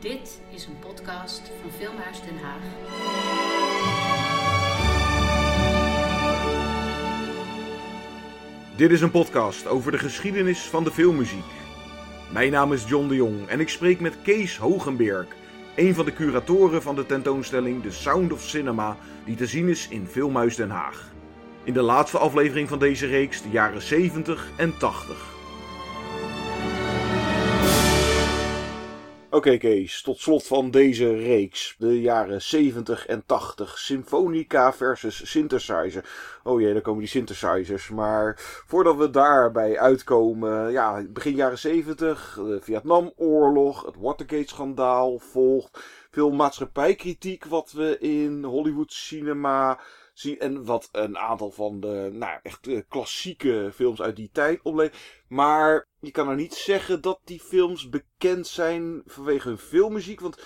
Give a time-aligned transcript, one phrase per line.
[0.00, 2.62] Dit is een podcast van Filmhuis Den Haag.
[8.76, 11.44] Dit is een podcast over de geschiedenis van de filmmuziek.
[12.32, 15.26] Mijn naam is John de Jong en ik spreek met Kees Hogenberg,
[15.76, 19.88] een van de curatoren van de tentoonstelling The Sound of Cinema, die te zien is
[19.88, 21.12] in Filmhuis Den Haag.
[21.64, 25.29] In de laatste aflevering van deze reeks de jaren 70 en 80.
[29.32, 31.74] Oké Kees, tot slot van deze reeks.
[31.78, 33.78] De jaren 70 en 80.
[33.78, 36.04] Symfonica versus synthesizer.
[36.42, 37.88] Oh jee, daar komen die synthesizers.
[37.88, 38.34] Maar
[38.66, 40.70] voordat we daarbij uitkomen.
[40.70, 42.34] Ja, begin jaren 70.
[42.34, 43.86] De Vietnamoorlog.
[43.86, 45.78] Het Watergate-schandaal volgt.
[46.10, 49.80] Veel maatschappijkritiek wat we in Hollywood cinema
[50.14, 50.38] zien.
[50.38, 54.96] En wat een aantal van de nou, echt eh, klassieke films uit die tijd oplevert.
[55.28, 60.20] Maar je kan er niet zeggen dat die films bekend zijn vanwege hun filmmuziek.
[60.20, 60.42] Want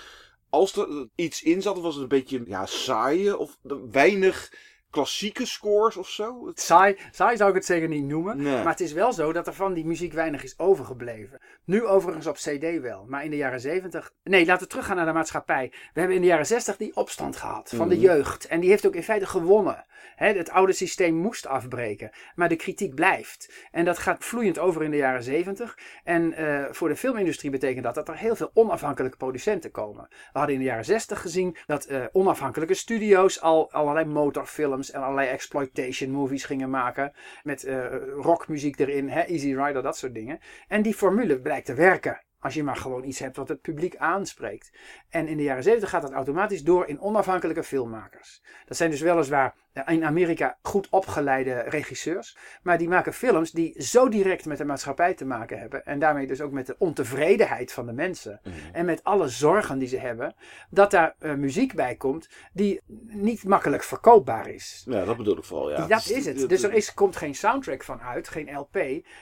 [0.49, 3.57] als er iets in zat, was het een beetje ja, saaie of
[3.91, 4.53] weinig
[4.95, 6.51] klassieke scores of zo.
[6.53, 8.37] Saai, saai zou ik het zeker niet noemen.
[8.41, 8.63] Nee.
[8.63, 11.39] Maar het is wel zo dat er van die muziek weinig is overgebleven.
[11.65, 13.05] Nu overigens op CD wel.
[13.07, 14.11] Maar in de jaren 70.
[14.23, 15.67] Nee, laten we teruggaan naar de maatschappij.
[15.93, 18.03] We hebben in de jaren 60 die opstand gehad van de Mhm.
[18.03, 18.47] jeugd.
[18.47, 19.85] En die heeft ook in feite gewonnen.
[20.15, 22.11] Het oude systeem moest afbreken.
[22.35, 23.53] Maar de kritiek blijft.
[23.71, 25.77] En dat gaat vloeiend over in de jaren 70.
[26.03, 30.05] En eh, voor de filmindustrie betekent dat dat er heel veel onafhankelijke producenten komen.
[30.09, 35.01] We hadden in de jaren 60 gezien dat eh, onafhankelijke studio's al allerlei motorfilms en
[35.01, 37.13] allerlei exploitation movies gingen maken.
[37.43, 40.39] Met eh, rockmuziek erin, hè, Easy Rider, dat soort dingen.
[40.67, 42.23] En die formule blijkt te werken.
[42.39, 44.71] Als je maar gewoon iets hebt wat het publiek aanspreekt.
[45.09, 48.41] En in de jaren 70 gaat dat automatisch door in onafhankelijke filmmakers.
[48.65, 52.37] Dat zijn dus weliswaar in Amerika goed opgeleide regisseurs.
[52.63, 55.85] Maar die maken films die zo direct met de maatschappij te maken hebben.
[55.85, 58.41] En daarmee dus ook met de ontevredenheid van de mensen.
[58.73, 60.35] En met alle zorgen die ze hebben.
[60.69, 64.83] Dat daar eh, muziek bij komt die niet makkelijk verkoopbaar is.
[64.85, 65.69] Ja, dat bedoel ik vooral.
[65.69, 65.87] Ja.
[65.87, 66.49] Dat is het.
[66.49, 68.77] Dus er is, komt geen soundtrack van uit, geen LP.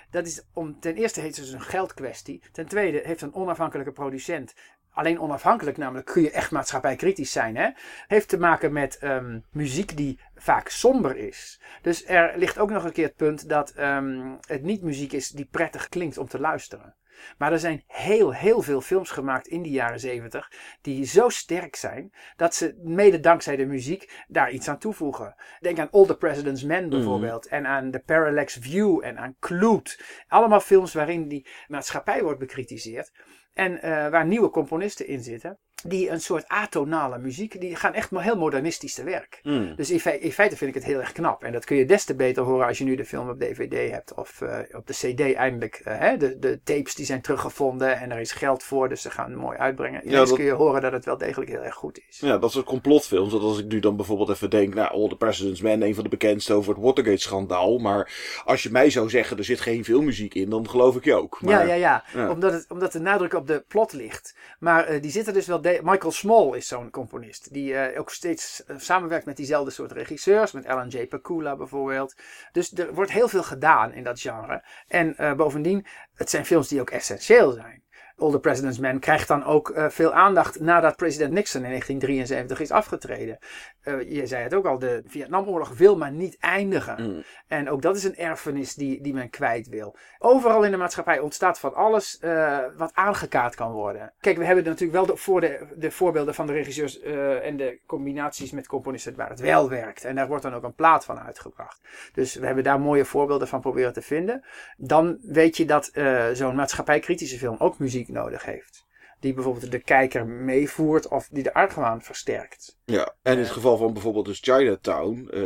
[0.09, 2.41] Dat is om, ten eerste heeft het dus een geldkwestie.
[2.51, 4.53] Ten tweede heeft een onafhankelijke producent.
[4.93, 7.55] Alleen onafhankelijk, namelijk kun je echt maatschappijkritisch zijn.
[7.55, 7.69] Hè?
[8.07, 11.61] Heeft te maken met ehm, muziek die vaak somber is.
[11.81, 15.29] Dus er ligt ook nog een keer het punt dat ehm, het niet muziek is
[15.29, 16.95] die prettig klinkt om te luisteren.
[17.37, 20.51] Maar er zijn heel, heel veel films gemaakt in die jaren zeventig
[20.81, 25.35] die zo sterk zijn dat ze mede dankzij de muziek daar iets aan toevoegen.
[25.59, 29.99] Denk aan All the President's Men bijvoorbeeld en aan The Parallax View en aan Clute.
[30.27, 33.11] Allemaal films waarin die maatschappij wordt bekritiseerd
[33.53, 35.57] en eh, waar nieuwe componisten in zitten.
[35.83, 39.39] Die een soort atonale muziek, die gaan echt maar heel modernistisch te werk.
[39.43, 39.75] Mm.
[39.75, 41.43] Dus in, fe- in feite vind ik het heel erg knap.
[41.43, 43.91] En dat kun je des te beter horen als je nu de film op DVD
[43.91, 44.13] hebt.
[44.13, 45.81] Of eh, op de CD eindelijk.
[45.83, 48.89] eh, hè, de, de tapes die zijn teruggevonden en er is geld voor.
[48.89, 50.01] Dus ze gaan het mooi uitbrengen.
[50.07, 52.19] Ineens dat- kun je horen dat het wel degelijk heel erg goed is.
[52.19, 53.31] Ja, dat soort complotfilms.
[53.31, 56.03] Dat als ik nu dan bijvoorbeeld even denk, nou, All the President's Men, een van
[56.03, 57.77] de bekendste over het Watergate-schandaal.
[57.77, 58.11] Maar
[58.45, 61.41] als je mij zou zeggen, er zit geen filmmuziek in, dan geloof ik je ook.
[61.41, 62.03] Maar, ja, ja, ja.
[62.13, 62.29] ja.
[62.29, 64.35] Omdat, het, omdat de nadruk op de plot ligt.
[64.59, 65.61] Maar eh, die zitten dus wel.
[65.73, 67.53] De- Michael Small is zo'n componist.
[67.53, 70.51] Die eh, ook steeds eh, samenwerkt met diezelfde soort regisseurs.
[70.51, 71.07] Met Alan J.
[71.07, 72.15] Pakula bijvoorbeeld.
[72.51, 74.63] Dus er wordt heel veel gedaan in dat genre.
[74.87, 75.85] En eh, bovendien,
[76.15, 77.83] het zijn films die ook essentieel zijn.
[78.17, 82.59] All the President's Men krijgt dan ook eh, veel aandacht nadat president Nixon in 1973
[82.59, 83.37] is afgetreden.
[83.83, 87.11] Eh, je zei het ook al, de Vietnamoorlog wil maar niet eindigen.
[87.11, 87.23] Mm.
[87.47, 89.95] En ook dat is een erfenis die, die men kwijt wil.
[90.19, 94.13] Overal in de maatschappij ontstaat van alles eh, wat aangekaart kan worden.
[94.19, 97.57] Kijk, we hebben natuurlijk wel de, voor de, de voorbeelden van de regisseurs eh, en
[97.57, 100.03] de combinaties met componisten waar het wel werkt.
[100.03, 101.81] En daar wordt dan ook een plaat van uitgebracht.
[102.13, 104.43] Dus we hebben daar mooie voorbeelden van proberen te vinden.
[104.77, 105.91] Dan weet je dat
[106.33, 108.85] zo'n maatschappijkritische film ook muziek nodig heeft.
[109.23, 112.77] Die bijvoorbeeld de kijker meevoert of die de argwaan versterkt.
[112.85, 115.41] Ja, en in het geval van bijvoorbeeld dus Chinatown, eh,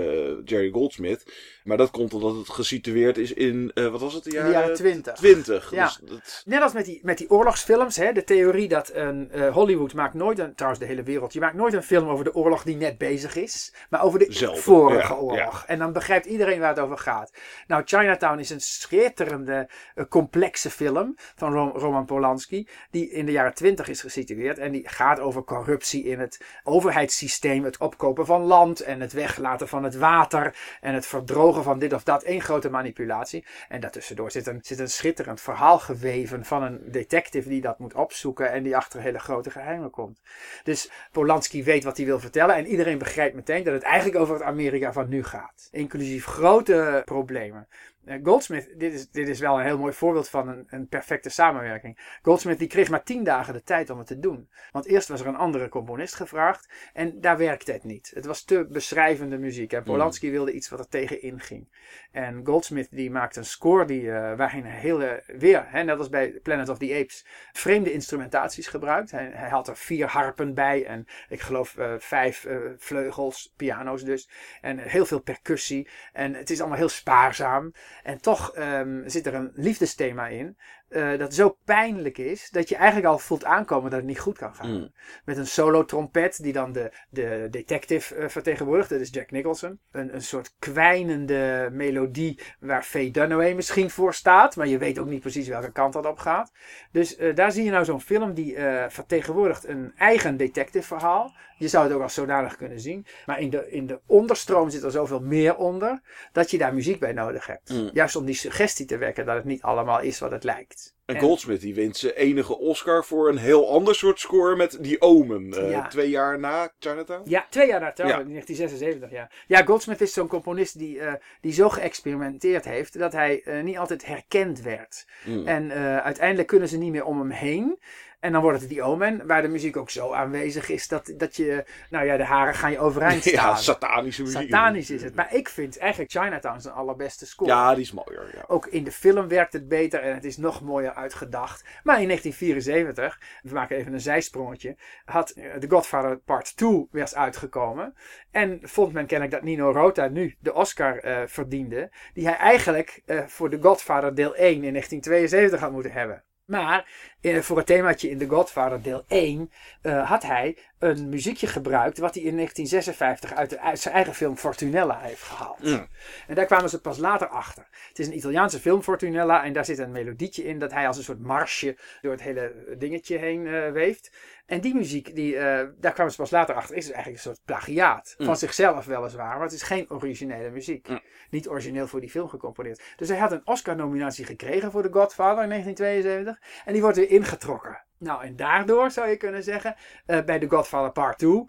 [0.45, 1.33] Jerry Goldsmith.
[1.67, 4.57] Maar dat komt omdat het gesitueerd is in, eh, wat was het, de jaren, de
[4.57, 5.13] jaren 20.
[5.13, 5.71] 20.
[5.71, 5.85] Ja.
[5.85, 9.53] Dus dat, Net als met die, met die oorlogsfilms, hè, de theorie dat een, eh,
[9.53, 12.35] Hollywood maakt nooit een, trouwens de hele wereld, je maakt nooit een film over de
[12.35, 15.63] oorlog die net bezig is, maar over de Zelfde, vorige ja, oorlog.
[15.67, 17.31] En dan begrijpt iedereen waar het over gaat.
[17.67, 23.31] Nou, Chinatown is een schitterende, eh, complexe film van Ro- Roman Polanski, die in de
[23.31, 28.41] jaren twintig is gesitueerd en die gaat over corruptie in het overheidssysteem, het opkopen van
[28.41, 32.25] land en het weglaten van het water en het verdrogen van dit of dat.
[32.25, 33.45] Eén grote manipulatie.
[33.69, 37.93] En daartussendoor zit een, zit een schitterend verhaal geweven van een detective die dat moet
[37.93, 40.21] opzoeken en die achter hele grote geheimen komt.
[40.63, 44.33] Dus Polanski weet wat hij wil vertellen en iedereen begrijpt meteen dat het eigenlijk over
[44.33, 45.67] het Amerika van nu gaat.
[45.71, 47.67] Inclusief grote problemen.
[48.07, 51.29] Eh, Goldsmith, dit is, dit is wel een heel mooi voorbeeld van een, een perfecte
[51.29, 52.17] samenwerking.
[52.21, 54.49] Goldsmith die kreeg maar tien dagen de tijd om het te doen.
[54.71, 58.11] Want eerst was er een andere componist gevraagd en daar werkte het niet.
[58.13, 61.67] Het was te beschrijvende muziek en Polanski wilde iets wat er tegenin ging.
[62.11, 66.09] En Goldsmith die maakte een score die, uh, waarin hij hele, weer, hè, net als
[66.09, 69.11] bij Planet of the Apes, vreemde instrumentaties gebruikt.
[69.11, 74.03] Hij, hij had er vier harpen bij en ik geloof uh, vijf uh, vleugels, piano's
[74.03, 74.29] dus.
[74.61, 75.89] En heel veel percussie.
[76.13, 77.73] En het is allemaal heel spaarzaam.
[78.07, 80.57] En toch um, zit er een liefdesthema in.
[80.89, 84.37] Uh, dat zo pijnlijk is dat je eigenlijk al voelt aankomen dat het niet goed
[84.37, 84.71] kan gaan.
[84.71, 84.91] Mm.
[85.25, 88.89] Met een solo trompet die dan de, de detective uh, vertegenwoordigt.
[88.89, 89.79] Dat is Jack Nicholson.
[89.91, 94.55] Een, een soort kwijnende melodie waar Faye Dunaway misschien voor staat.
[94.55, 96.51] Maar je weet ook niet precies welke kant dat op gaat.
[96.91, 98.55] Dus uh, daar zie je nou zo'n film die
[98.87, 101.35] vertegenwoordigt een eigen detective verhaal.
[101.57, 103.05] Je zou het ook als zodanig kunnen zien.
[103.25, 106.01] Maar in de, in de onderstroom zit er zoveel meer onder.
[106.31, 107.69] Dat je daar muziek bij nodig hebt.
[107.69, 107.89] Mm.
[107.93, 110.76] Juist om die suggestie te wekken dat het niet allemaal is wat het lijkt.
[111.05, 115.01] En Goldsmith die wint zijn enige Oscar voor een heel ander soort score met die
[115.01, 115.43] Omen.
[115.47, 115.87] Uh, ja.
[115.87, 117.29] Twee jaar na Chinatown?
[117.29, 119.11] Ja, twee jaar na Chinatown, in 1976.
[119.11, 119.29] Ja.
[119.47, 123.77] ja, Goldsmith is zo'n componist die, uh, die zo geëxperimenteerd heeft dat hij uh, niet
[123.77, 125.07] altijd herkend werd.
[125.25, 125.47] Mm.
[125.47, 125.71] En
[126.01, 127.79] uiteindelijk kunnen ze niet meer om hem heen.
[128.19, 131.35] En dan wordt het die Omen, waar de muziek ook zo aanwezig is dat, dat
[131.35, 133.49] je, nou ja, de haren gaan je overeind staan.
[133.49, 134.41] Ja, satanische muziek.
[134.41, 135.15] Satanisch is het.
[135.15, 137.49] Maar ik vind eigenlijk Chinatown zijn allerbeste score.
[137.49, 138.35] Ja, die is mooier.
[138.35, 138.43] Ja.
[138.47, 141.61] Ook in de film werkt het beter en het is nog mooier uitgedacht.
[141.83, 144.75] Maar in 1974, we maken even een zijsprongetje,
[145.05, 145.27] had
[145.59, 147.93] The Godfather Part 2 weer uitgekomen.
[148.31, 153.01] En vond men kennelijk dat Nino Rota nu de Oscar uh, verdiende, die hij eigenlijk
[153.05, 156.23] uh, voor The Godfather deel 1 in 1972 had moeten hebben.
[156.47, 156.89] Maar
[157.21, 159.51] eh, voor het themaatje in The Godfather deel 1
[159.83, 164.13] uh, had hij een muziekje gebruikt wat hij in 1956 uit, de, uit zijn eigen
[164.13, 165.63] film Fortunella heeft gehaald.
[165.63, 165.87] Mm.
[166.27, 167.67] En daar kwamen ze pas later achter.
[167.87, 170.97] Het is een Italiaanse film Fortunella en daar zit een melodietje in dat hij als
[170.97, 174.11] een soort marsje door het hele dingetje heen weeft.
[174.47, 177.31] En die muziek, die, uh, daar kwamen ze pas later achter, is dus eigenlijk een
[177.31, 178.15] soort plagiaat.
[178.17, 178.25] Mm.
[178.25, 180.87] Van zichzelf weliswaar, maar het is geen originele muziek.
[180.87, 181.01] Mm.
[181.29, 182.81] Niet origineel voor die film gecomponeerd.
[182.95, 186.63] Dus hij had een Oscar-nominatie gekregen voor The Godfather in 1972.
[186.65, 187.85] En die wordt weer ingetrokken.
[187.99, 189.75] Nou, en daardoor zou je kunnen zeggen,
[190.07, 191.43] uh, bij The Godfather Part 2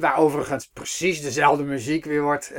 [0.00, 2.58] Waar overigens precies dezelfde muziek weer wordt uh,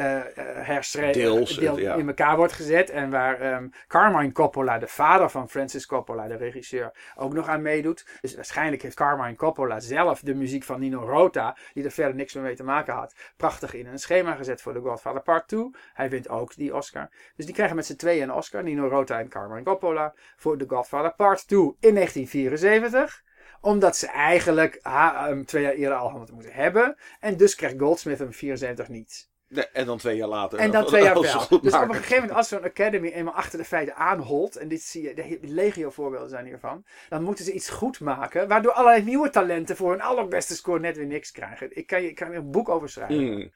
[0.55, 1.21] herschreven.
[1.21, 1.95] Deels, deel, ja.
[1.95, 2.89] in elkaar wordt gezet.
[2.89, 7.61] En waar um, Carmine Coppola, de vader van Francis Coppola, de regisseur, ook nog aan
[7.61, 8.05] meedoet.
[8.21, 12.33] Dus waarschijnlijk heeft Carmine Coppola zelf de muziek van Nino Rota, die er verder niks
[12.33, 15.69] meer mee te maken had, prachtig in een schema gezet voor The Godfather Part 2.
[15.93, 17.09] Hij wint ook die Oscar.
[17.35, 20.65] Dus die krijgen met z'n tweeën een Oscar, Nino Rota en Carmine Coppola, voor The
[20.67, 23.23] Godfather Part 2 in 1974
[23.61, 26.95] omdat ze eigenlijk hem twee jaar eerder al hadden moeten hebben.
[27.19, 29.29] En dus krijgt Goldsmith hem 74 niet.
[29.51, 30.59] Nee, en dan twee jaar later.
[30.59, 31.47] En dan twee jaar wel.
[31.61, 34.81] Dus op een gegeven moment, als zo'n Academy eenmaal achter de feiten aanholt, en dit
[34.81, 39.03] zie je, de legio voorbeelden zijn hiervan, dan moeten ze iets goed maken, waardoor allerlei
[39.03, 41.77] nieuwe talenten voor hun allerbeste score net weer niks krijgen.
[41.77, 43.33] Ik kan, je, ik kan er een boek over schrijven.
[43.33, 43.51] Mm.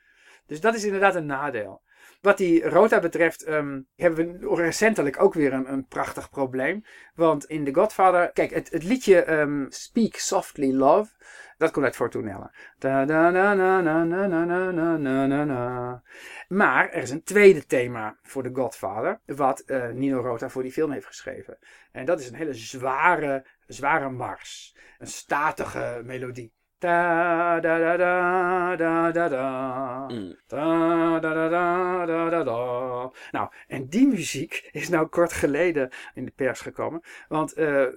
[0.46, 1.82] Dus dat is inderdaad een nadeel.
[2.26, 6.84] Wat die Rota betreft ehm, hebben we recentelijk ook weer een, een, prachtig probleem.
[7.16, 11.12] Want in The Godfather, kijk, het, het liedje ehm, Speak Softly Love,
[11.58, 12.52] dat komt uit Fortunella.
[16.48, 20.72] Maar er is een tweede thema voor The Godfather, wat eh, Nino Rota voor die
[20.72, 21.58] film heeft geschreven.
[21.92, 24.76] En dat is een hele zware, zware mars.
[24.98, 26.54] Een statige melodie.
[26.86, 30.08] Da da da da da da da.
[30.12, 30.36] Mm.
[30.48, 33.12] Da da da da da da da.
[33.32, 37.02] Nou, en die muziek is nou kort geleden in de pers gekomen.
[37.28, 37.88] Want uh,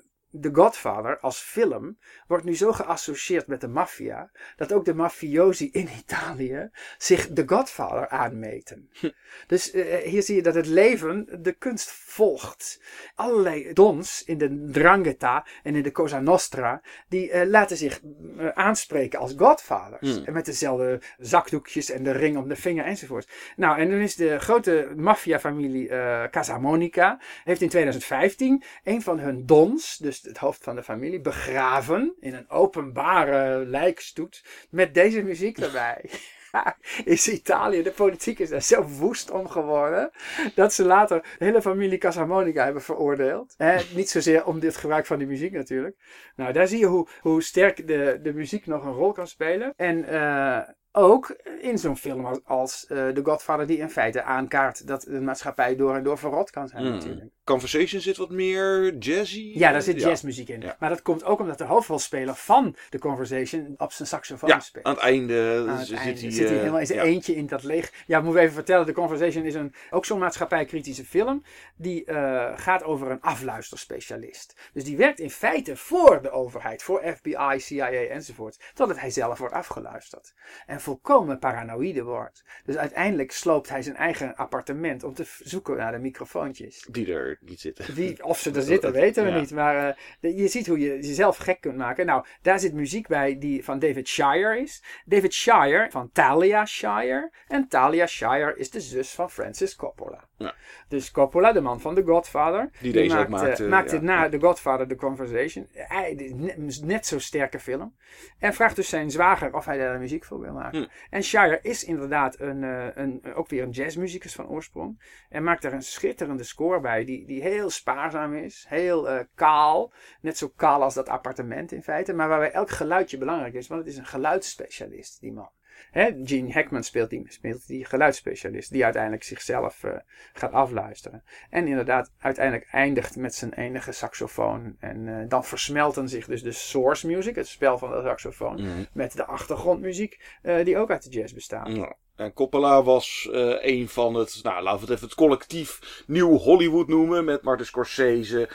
[0.40, 5.68] The Godfather als film wordt nu zo geassocieerd met de maffia dat ook de mafiosi
[5.72, 8.88] in Italië zich The Godfather aanmeten.
[8.92, 9.10] Hm.
[9.46, 12.82] Dus uh, hier zie je dat het leven de kunst volgt.
[13.14, 18.48] Allerlei dons in de Drangheta en in de Cosa Nostra die uh, laten zich uh,
[18.48, 20.16] aanspreken als Godfathers.
[20.16, 20.24] Hm.
[20.24, 23.28] En met dezelfde zakdoekjes en de ring om de vinger enzovoort.
[23.56, 25.88] Nou, en dan is de grote maffiafamilie
[26.30, 32.14] Casamonica heeft in 2015 een van hun dons, dus het hoofd van de familie, begraven
[32.20, 36.10] in een openbare lijkstoet met deze muziek erbij.
[37.04, 40.10] is Italië, de politiek is daar zo woest om geworden.
[40.54, 43.54] Dat ze later de hele familie Casamonica hebben veroordeeld.
[43.56, 45.96] Eh, niet zozeer om dit gebruik van die muziek natuurlijk.
[46.36, 49.72] Nou, daar zie je hoe, hoe sterk de, de muziek nog een rol kan spelen.
[49.76, 50.60] En uh,
[50.92, 55.20] ook in zo'n film als, als uh, The Godfather, die in feite aankaart dat de
[55.20, 56.90] maatschappij door en door verrot kan zijn, mm.
[56.90, 57.30] natuurlijk.
[57.48, 59.52] Conversation zit wat meer jazzy.
[59.54, 60.60] Ja, daar zit jazzmuziek in.
[60.60, 60.76] Ja.
[60.78, 64.84] Maar dat komt ook omdat de hoofdrolspeler van The Conversation op zijn saxofoon Ja, speelt.
[64.84, 67.04] aan het einde Aan het zit, einde hij, zit hij eh, helemaal in zijn ja.
[67.04, 67.92] eentje in dat leeg.
[68.06, 68.86] Ja, moeten we even vertellen.
[68.86, 71.42] The Conversation is een, ook zo'n maatschappijkritische film.
[71.76, 74.54] Die eh, gaat over een afluisterspecialist.
[74.72, 76.82] Dus die werkt in feite voor de overheid.
[76.82, 78.58] Voor FBI, CIA enzovoort.
[78.74, 80.34] Totdat hij zelf wordt afgeluisterd.
[80.66, 82.44] En volkomen paranoïde wordt.
[82.64, 86.86] Dus uiteindelijk sloopt hij zijn eigen appartement om te zoeken naar de microfoontjes.
[86.90, 87.94] Die er niet zitten.
[87.94, 89.40] Die, of ze er zitten, weten we Ja.
[89.40, 89.50] niet.
[89.50, 92.06] Maar eh, je ziet hoe je jezelf gek kunt maken.
[92.06, 94.82] Nou, daar zit muziek bij die van David Shire is.
[95.04, 97.32] David Shire van Talia Shire.
[97.48, 100.27] En Talia Shire is de zus van Francis Coppola.
[100.38, 100.54] Ja.
[100.88, 102.70] Dus Coppola, de man van The Godfather.
[102.80, 104.02] Die deze ook maakte, maakte, maakte ja.
[104.02, 105.68] na The Godfather The Conversation.
[105.72, 107.94] Hij, net, net zo'n sterke film.
[108.38, 110.82] En vraagt dus zijn zwager of hij daar muziek voor wil maken.
[110.82, 110.88] Hm.
[111.10, 115.02] En Shire is inderdaad een, eh, een, ook weer een jazzmuzikus van oorsprong.
[115.28, 119.92] En maakt er een schitterende score bij, die, die heel spaarzaam is, heel eh, kaal.
[120.20, 123.80] Net zo kaal als dat appartement in feite, maar waarbij elk geluidje belangrijk is, want
[123.80, 125.50] het is een geluidsspecialist, die man.
[125.90, 129.90] Hè, Gene Hackman speelt die, speelt die geluidsspecialist, die uiteindelijk zichzelf eh,
[130.32, 131.22] gaat afluisteren.
[131.50, 134.76] En inderdaad uiteindelijk eindigt met zijn enige saxofoon.
[134.80, 138.84] En eh, dan versmelten zich dus de source music, het spel van de saxofoon, Mhm.
[138.92, 141.68] met de achtergrondmuziek, eh, die ook uit de jazz bestaat.
[141.76, 141.94] Ja.
[142.16, 143.28] En Coppola was
[143.60, 147.24] een van het, nou laten we het even het collectief Nieuw Hollywood noemen.
[147.24, 148.48] Met Martin Scorsese,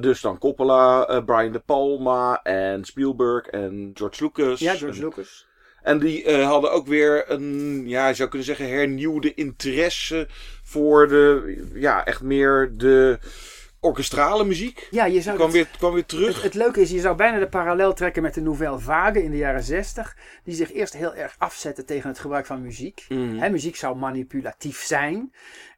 [0.00, 4.60] dus dan Coppola, Brian De Palma en Spielberg en George Lucas.
[4.60, 5.46] Ja, George en, Lucas.
[5.82, 10.28] En die eh, hadden ook weer een, ja, je zou kunnen zeggen, hernieuwde interesse
[10.62, 13.18] voor de, ja, echt meer de
[13.80, 14.88] orkestrale muziek.
[14.90, 16.34] Ja, je zou Kwam dat- weer, kwam weer terug.
[16.34, 19.30] Het, het leuke is, je zou bijna de parallel trekken met de Nouvelle Vague in
[19.30, 20.16] de jaren 60.
[20.44, 23.04] Die zich eerst heel erg afzetten tegen het gebruik van muziek.
[23.08, 23.50] Mhm.
[23.52, 25.32] Muziek zou manipulatief zijn.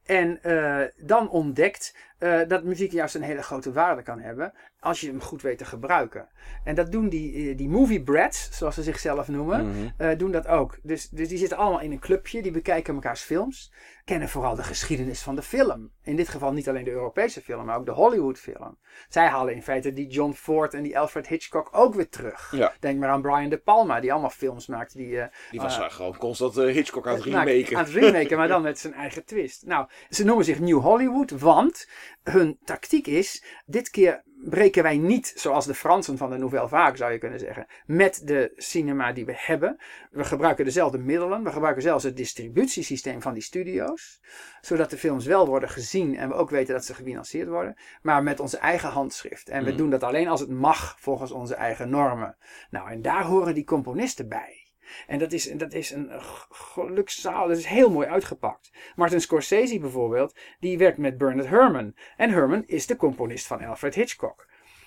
[0.04, 4.52] En eh, dan ontdekt eh, dat muziek juist een hele grote waarde kan hebben.
[4.80, 6.28] Als je hem goed weet te gebruiken.
[6.64, 9.68] En dat doen die, eh, die movie brats, zoals ze zichzelf noemen.
[9.68, 9.88] Mhm.
[9.97, 10.78] eh, doen dat ook.
[10.83, 13.73] Dus, dus die zitten allemaal in een clubje, die bekijken mekaars films.
[14.04, 15.90] Kennen vooral de geschiedenis van de film.
[16.02, 18.78] In dit geval niet alleen de Europese film, maar ook de Hollywood film.
[19.09, 22.52] Zij halen in feite die John Ford en die Alfred Hitchcock ook weer terug.
[22.56, 22.73] Ja.
[22.80, 25.21] Denk maar aan Brian De Palma, die allemaal films maakte die...
[25.50, 27.76] Die was gewoon constant Hitchcock aan het remaken.
[27.76, 29.66] Aan het remaken, maar dan met zijn eigen twist.
[29.66, 31.87] Nou, ze noemen zich New Hollywood, want
[32.23, 36.96] hun tactiek is, dit keer breken wij niet, zoals de Fransen van de Nouvelle Vague
[36.96, 39.76] zou je kunnen zeggen, met de cinema die we hebben.
[40.11, 44.20] We gebruiken dezelfde middelen, we gebruiken zelfs het distributiesysteem van die studio's,
[44.61, 48.23] zodat de films wel worden gezien en we ook weten dat ze gefinancierd worden, maar
[48.23, 49.49] met onze eigen handschrift.
[49.49, 49.76] En we Mm.
[49.76, 52.37] doen dat alleen als het mag volgens onze eigen normen.
[52.70, 54.63] Nou, en daar horen die componisten bij.
[55.07, 56.11] En dat is, dat is een
[56.50, 58.71] gelukszaal, dat is heel mooi uitgepakt.
[58.97, 61.97] Martin Scorsese bijvoorbeeld, die werkt met Bernard Herrmann.
[62.17, 64.47] En Herrmann is de componist van Alfred Hitchcock.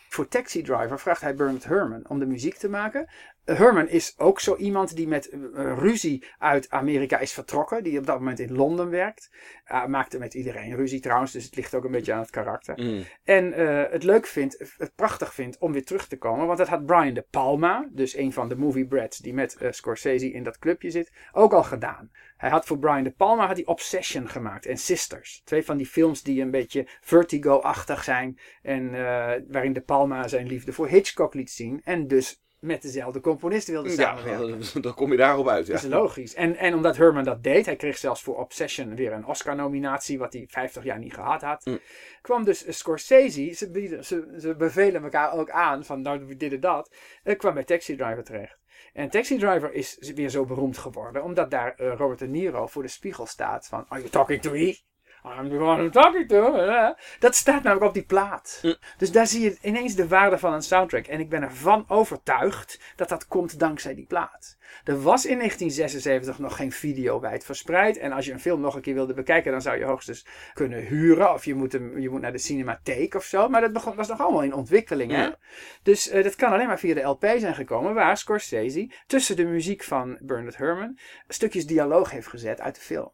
[0.09, 3.09] Voor Taxi Driver vraagt hij Bernard Herrmann om de muziek te maken.
[3.47, 5.39] Eh, Herrmann is ook zo iemand die met eh,
[5.77, 7.83] ruzie uit Amerika is vertrokken.
[7.83, 9.29] Die op dat moment in Londen werkt.
[9.71, 12.81] Uh, maakte met iedereen ruzie trouwens, dus het ligt ook een beetje aan het karakter.
[12.81, 13.03] Mm.
[13.23, 16.45] En eh, het leuk vindt, het prachtig vindt om weer terug te komen.
[16.45, 19.71] Want dat had Brian De Palma, dus een van de movie brats die met eh,
[19.71, 22.11] Scorsese in dat clubje zit, ook al gedaan.
[22.37, 25.41] Hij had voor Brian De Palma had hij Obsession gemaakt en Sisters.
[25.45, 28.39] Twee van die films die een beetje vertigo-achtig zijn.
[28.61, 31.81] En eh, waarin De Palma zijn liefde voor Hitchcock liet zien.
[31.83, 34.81] En dus met dezelfde componist wilde Ja, samenwerken.
[34.81, 35.67] dan kom je daarop uit.
[35.67, 35.73] Ja.
[35.73, 36.33] Dat is logisch.
[36.33, 40.33] En, en omdat Herman dat deed, hij kreeg zelfs voor Obsession weer een Oscar-nominatie, wat
[40.33, 41.65] hij 50 jaar niet gehad had.
[41.65, 41.79] Mm.
[42.21, 46.59] Kwam dus Scorsese, ze, bieden, ze, ze bevelen elkaar ook aan van nou, we deden
[46.59, 46.95] dat.
[47.23, 48.57] eh, kwam bij Taxi Driver terecht.
[48.93, 52.81] En Taxi Driver is weer zo beroemd geworden, omdat daar eh, Robert De Niro voor
[52.81, 54.77] de spiegel staat van Are you talking to me?
[55.39, 56.65] I'm the one I'm talking to.
[57.19, 58.59] Dat staat namelijk op die plaat.
[58.61, 58.75] Mm.
[58.97, 61.05] Dus daar zie je ineens de waarde van een soundtrack.
[61.05, 64.57] En ik ben ervan overtuigd dat dat komt dankzij die plaat.
[64.83, 67.97] Er was in 1976 nog geen video wijd verspreid.
[67.97, 70.79] En als je een film nog een keer wilde bekijken, dan zou je hoogstens kunnen
[70.79, 71.33] huren.
[71.33, 73.49] Of je moet, hem, je moet naar de cinematheek of zo.
[73.49, 75.11] Maar dat begon, was nog allemaal in ontwikkeling.
[75.11, 75.29] Hè?
[75.83, 77.93] Dus eh, dat kan alleen maar via de LP zijn gekomen.
[77.93, 83.11] Waar Scorsese tussen de muziek van Bernard Herrmann stukjes dialoog heeft gezet uit de film.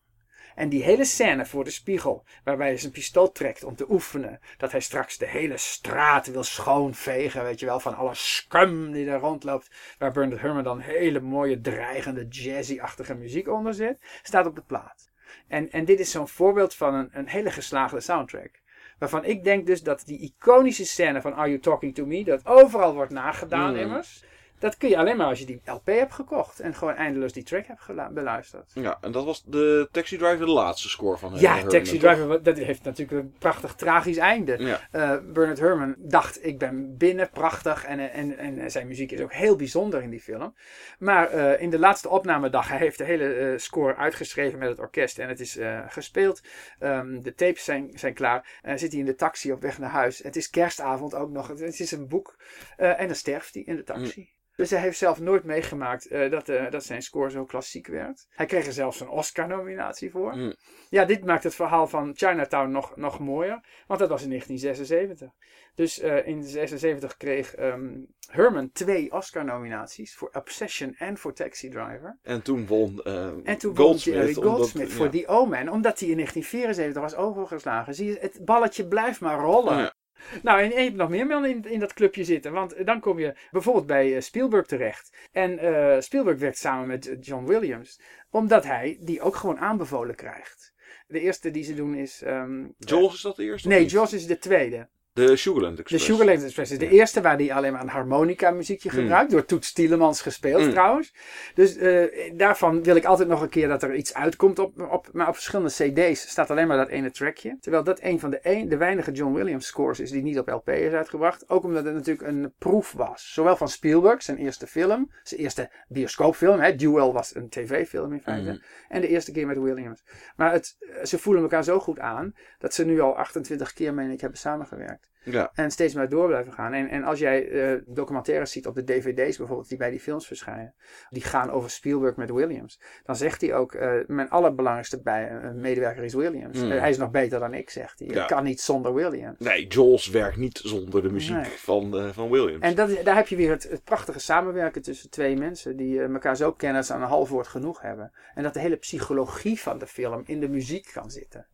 [0.56, 4.40] En die hele scène voor de spiegel, waarbij hij zijn pistool trekt om te oefenen,
[4.58, 9.10] dat hij straks de hele straat wil schoonvegen, weet je wel, van alle scum die
[9.10, 14.56] er rondloopt, waar Bernard Herrmann dan hele mooie, dreigende, jazzy-achtige muziek onder zit, staat op
[14.56, 15.12] de plaat.
[15.48, 18.62] En, en dit is zo'n voorbeeld van een, een hele geslaagde soundtrack.
[19.00, 22.46] Waarvan ik denk dus dat die iconische scène van Are You Talking To Me, dat
[22.46, 23.80] overal wordt nagedaan Mm.
[23.80, 24.24] immers,
[24.64, 26.60] Dat kun je alleen maar als je die LP hebt gekocht.
[26.60, 28.72] En gewoon eindeloos die track hebt beluisterd.
[28.74, 31.98] Ja, en dat was de Taxi Driver de laatste score van Ja, Herman, Taxi?
[31.98, 34.58] Driver, dat heeft natuurlijk een prachtig tragisch einde.
[34.58, 34.80] Ja.
[34.92, 37.86] Eh, Bernard Herrmann dacht, ik ben binnen, prachtig.
[37.86, 40.56] En, en, en zijn muziek is ook heel bijzonder in die film.
[41.00, 44.80] Maar eh, in de laatste opnamedag, hij heeft de hele eh, score uitgeschreven met het
[44.80, 45.20] orkest.
[45.20, 46.42] En het is eh, gespeeld.
[46.80, 48.60] Ehm, de tapes zijn, zijn klaar.
[48.62, 50.24] En zit hij in de taxi op weg naar huis.
[50.24, 51.48] Het is kerstavond ook nog.
[51.48, 52.36] Het, is een boek.
[52.78, 54.32] Eh, en dan sterft hij in de taxi.
[54.56, 58.26] Dus hij heeft zelf nooit meegemaakt eh, dat, eh, dat zijn score zo klassiek werd.
[58.30, 60.36] Hij kreeg er zelfs een Oscar-nominatie voor.
[60.36, 60.56] Mm.
[60.90, 63.64] Ja, dit maakt het verhaal van Chinatown nog, nog mooier.
[63.88, 65.30] Want dat was in 1976.
[65.76, 67.90] Dus eh, in 1976 kreeg ehm,
[68.32, 70.16] Herman twee Oscar-nominaties.
[70.16, 72.18] Voor Obsession en voor Taxi Driver.
[72.22, 74.16] En toen won En toen won Goldsmith.
[74.16, 75.12] Jerry omdat- Goldsmith voor ja.
[75.12, 75.70] The Omen.
[75.70, 77.94] Omdat hij in 1974 was overgeslagen.
[77.96, 79.78] Zie je, het balletje blijft maar rollen.
[79.78, 79.93] Ja.
[80.42, 82.52] Nou, en je hebt nog meer mannen in, in dat clubje zitten.
[82.52, 85.18] Want dan kom je bijvoorbeeld bij eh, Spielberg terecht.
[85.32, 88.00] En eh, Spielberg werkt samen met eh, John Williams.
[88.30, 90.74] Omdat hij die ook gewoon aanbevolen krijgt.
[91.08, 92.22] De eerste die ze doen is...
[92.22, 93.68] ehm, Jaws is dat de eerste?
[93.68, 93.86] Nee?
[93.86, 94.88] Jaws is de tweede.
[95.14, 96.06] De Sugarland De Express.
[96.06, 98.96] Sugarland Express is de eerste waar hij alleen maar een harmonica muziekje Mm.
[98.96, 99.32] gebruikt.
[99.32, 100.70] Door Toets Tielemans gespeeld Mm.
[100.70, 101.14] trouwens.
[101.54, 104.60] Dus eh, daarvan wil ik altijd nog een keer dat er iets uitkomt.
[104.60, 107.58] Op, op, maar op verschillende cd's staat alleen maar dat ene trackje.
[107.60, 110.48] Terwijl dat een van de, een, de weinige John Williams scores is die niet op
[110.50, 111.50] LP is uitgebracht.
[111.50, 113.34] Ook omdat het natuurlijk een proef was.
[113.34, 115.12] Zowel van Spielberg, zijn eerste film.
[115.24, 116.60] Zijn eerste bioscoopfilm.
[116.60, 116.76] Hè.
[116.76, 118.50] Duel was een tv-film in feite.
[118.50, 118.58] Mhm.
[118.90, 120.04] En de eerste keer met Williams.
[120.36, 122.34] Maar het, ze voelen elkaar zo goed aan.
[122.60, 125.03] Dat ze nu al 28 keer, meen ik, hebben samengewerkt.
[125.24, 125.52] Ja.
[125.54, 126.74] En steeds maar door blijven gaan.
[126.74, 130.28] En, en als jij eh, documentaires ziet op de dvd's bijvoorbeeld, die bij die films
[130.28, 130.74] verschijnen,
[131.10, 132.82] die gaan over Spielberg met Williams.
[133.04, 136.60] Dan zegt hij ook, eh, mijn allerbelangrijkste bij, eh, medewerker is Williams.
[136.60, 136.72] Hmm.
[136.72, 138.08] Hij is nog beter dan ik, zegt hij.
[138.08, 138.22] Ja.
[138.22, 139.40] Ik kan niet zonder Williams.
[139.40, 141.46] Nee, Jaws werkt niet zonder de muziek Nee.
[141.46, 142.64] van, van Williams.
[142.64, 146.36] En dat, daar heb je weer het, het prachtige samenwerken tussen twee mensen die elkaar
[146.36, 148.12] zo kennen dat ze aan een half woord genoeg hebben.
[148.34, 151.48] En dat de hele psychologie van de film in de muziek kan zitten.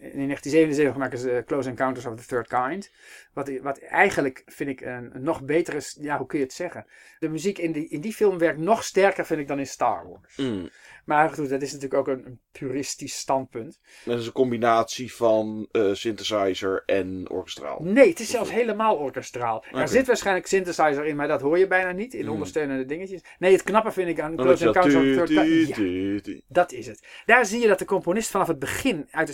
[0.00, 2.90] In 1977 maken ze Close Encounters of the Third Kind.
[3.32, 6.86] Wat, wat eigenlijk vind ik een, een nog betere, ja hoe kun je het zeggen?
[7.18, 10.08] De muziek in die, in die film werkt nog sterker vind ik dan in Star
[10.08, 10.36] Wars.
[10.36, 10.70] Mm.
[11.04, 13.80] Maar goed, dat is natuurlijk ook een, een puristisch standpunt.
[14.04, 17.78] Dat is een combinatie van eh, synthesizer en orkestraal.
[17.82, 19.64] Nee, het is zelfs helemaal orkestraal.
[19.72, 22.32] Er zit waarschijnlijk synthesizer in, maar dat hoor je bijna niet in Hmm.
[22.32, 23.20] ondersteunende dingetjes.
[23.38, 26.26] Nee, het knappe vind ik aan Dan Close Encounters of the Third Kind.
[26.26, 27.06] Ja, dat is het.
[27.26, 29.32] Daar zie je dat de componist vanaf het begin uit de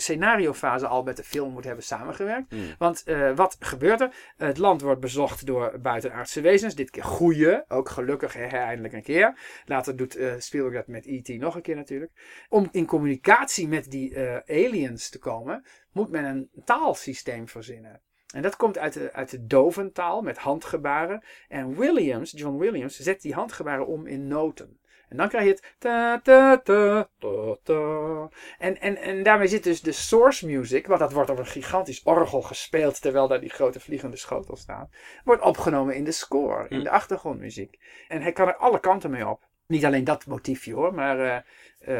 [0.57, 2.51] scenariofase al met de film moet hebben samengewerkt.
[2.51, 2.75] Hmm.
[2.77, 4.33] Want eh, wat gebeurt er?
[4.37, 6.75] Het land wordt bezocht door buitenaardse wezens.
[6.75, 7.63] Dit keer goeie.
[7.67, 9.37] Ook gelukkig hè, eindelijk een keer.
[9.65, 11.27] Later doet eh Spielberg dat met E.T.
[11.27, 12.11] nog een keer natuurlijk.
[12.49, 18.01] Om in communicatie met die eh, aliens te komen, moet men een taalsysteem verzinnen.
[18.33, 21.23] En dat komt uit de, uit de doventaal met handgebaren.
[21.47, 24.79] En Williams, John Williams, zet die handgebaren om in noten.
[25.09, 28.29] En dan krijg je het ta ta ta ta ta.
[28.57, 32.01] En, en, en daarmee zit dus de source music, want dat wordt op een gigantisch
[32.03, 34.89] orgel gespeeld terwijl daar die grote vliegende schotel staat,
[35.23, 36.83] wordt opgenomen in de score, in Hm.
[36.83, 37.79] de achtergrondmuziek.
[38.07, 39.45] En hij kan er alle kanten mee op.
[39.67, 41.35] Niet alleen dat motiefje hoor, maar eh,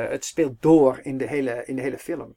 [0.04, 2.36] eh, het speelt door in de hele, in de hele film.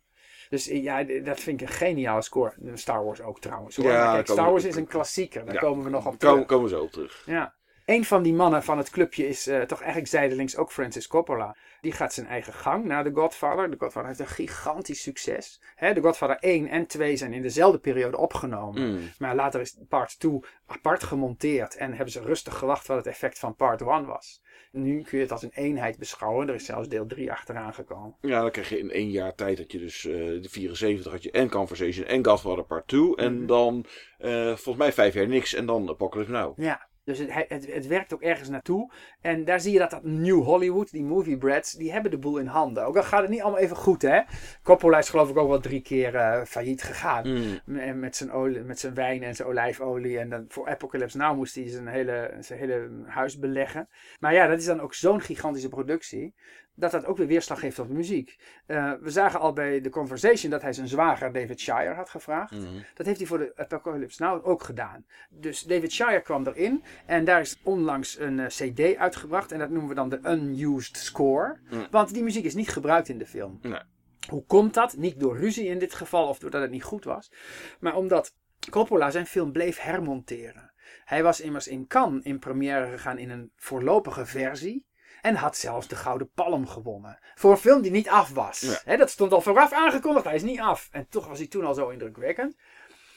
[0.48, 2.52] Dus eh, ja, dat vind ik een geniale score.
[2.74, 3.76] Star Wars ook trouwens.
[3.76, 3.86] Hoor.
[3.90, 5.44] Ja, kijk, Star Wars is een klassieker.
[5.44, 6.46] Daar Ja, komen we nog op Komen, terug.
[6.46, 7.22] komen we zo op terug.
[7.26, 7.54] Ja.
[7.90, 11.56] Een van die mannen van het clubje is eh, toch eigenlijk zijdelings ook Francis Coppola.
[11.80, 13.70] Die gaat zijn eigen gang naar The Godfather.
[13.70, 15.60] The Godfather heeft een gigantisch succes.
[15.74, 18.90] Hè, The Godfather 1 en 2 zijn in dezelfde periode opgenomen.
[18.90, 18.98] Mm.
[19.18, 21.76] Maar later is part 2 apart gemonteerd.
[21.76, 24.42] En hebben ze rustig gewacht wat het effect van part 1 was.
[24.72, 26.48] Nu kun je het als een eenheid beschouwen.
[26.48, 28.16] Er is zelfs deel 3 achteraan gekomen.
[28.20, 31.22] Ja, dan krijg je in één jaar tijd dat je dus eh, de 74 had
[31.22, 33.16] je en Conversation en Godfather Part 2.
[33.16, 33.46] En Mhm.
[33.46, 33.84] dan
[34.18, 36.58] eh, volgens mij vijf jaar niks en dan Apocalypse Now.
[36.58, 38.92] Ja, dus het, het, het werkt ook ergens naartoe.
[39.20, 42.38] En daar zie je dat dat New Hollywood, die movie brats, die hebben de boel
[42.38, 42.84] in handen.
[42.86, 44.20] Ook al gaat het niet allemaal even goed, hè.
[44.62, 47.28] Coppola is geloof ik ook wel drie keer eh, failliet gegaan.
[47.28, 47.60] Mm.
[47.64, 50.18] M- Met zijn, olie, met zijn wijn en zijn olijfolie.
[50.18, 53.88] En dan voor Apocalypse Now moest hij zijn hele, zijn hele huis beleggen.
[54.18, 56.34] Maar ja, dat is dan ook zo'n gigantische productie.
[56.80, 58.38] Dat dat ook weer weerslag heeft op de muziek.
[58.66, 62.52] Eh, we zagen al bij The Conversation dat hij zijn zwager David Shire had gevraagd.
[62.52, 62.84] Mm.
[62.94, 65.04] Dat heeft hij voor de Apocalypse Now ook gedaan.
[65.30, 66.82] Dus David Shire kwam erin.
[67.06, 69.52] En daar is onlangs een eh, CD uitgebracht.
[69.52, 71.58] En dat noemen we dan de Unused Score.
[71.70, 71.86] Mm.
[71.90, 73.58] Want die muziek is niet gebruikt in de film.
[73.62, 73.80] Nee.
[74.28, 74.96] Hoe komt dat?
[74.96, 77.32] Niet door ruzie in dit geval of doordat het niet goed was.
[77.80, 78.34] Maar omdat
[78.70, 80.72] Coppola zijn film bleef hermonteren.
[81.04, 84.84] Hij was immers in Cannes in première gegaan in een voorlopige versie.
[85.20, 87.18] En had zelfs de Gouden Palm gewonnen.
[87.34, 88.80] Voor een film die niet af was.
[88.84, 88.96] Ja.
[88.96, 90.88] Dat stond al vooraf aangekondigd, hij is niet af.
[90.92, 92.56] En toch was hij toen al zo indrukwekkend.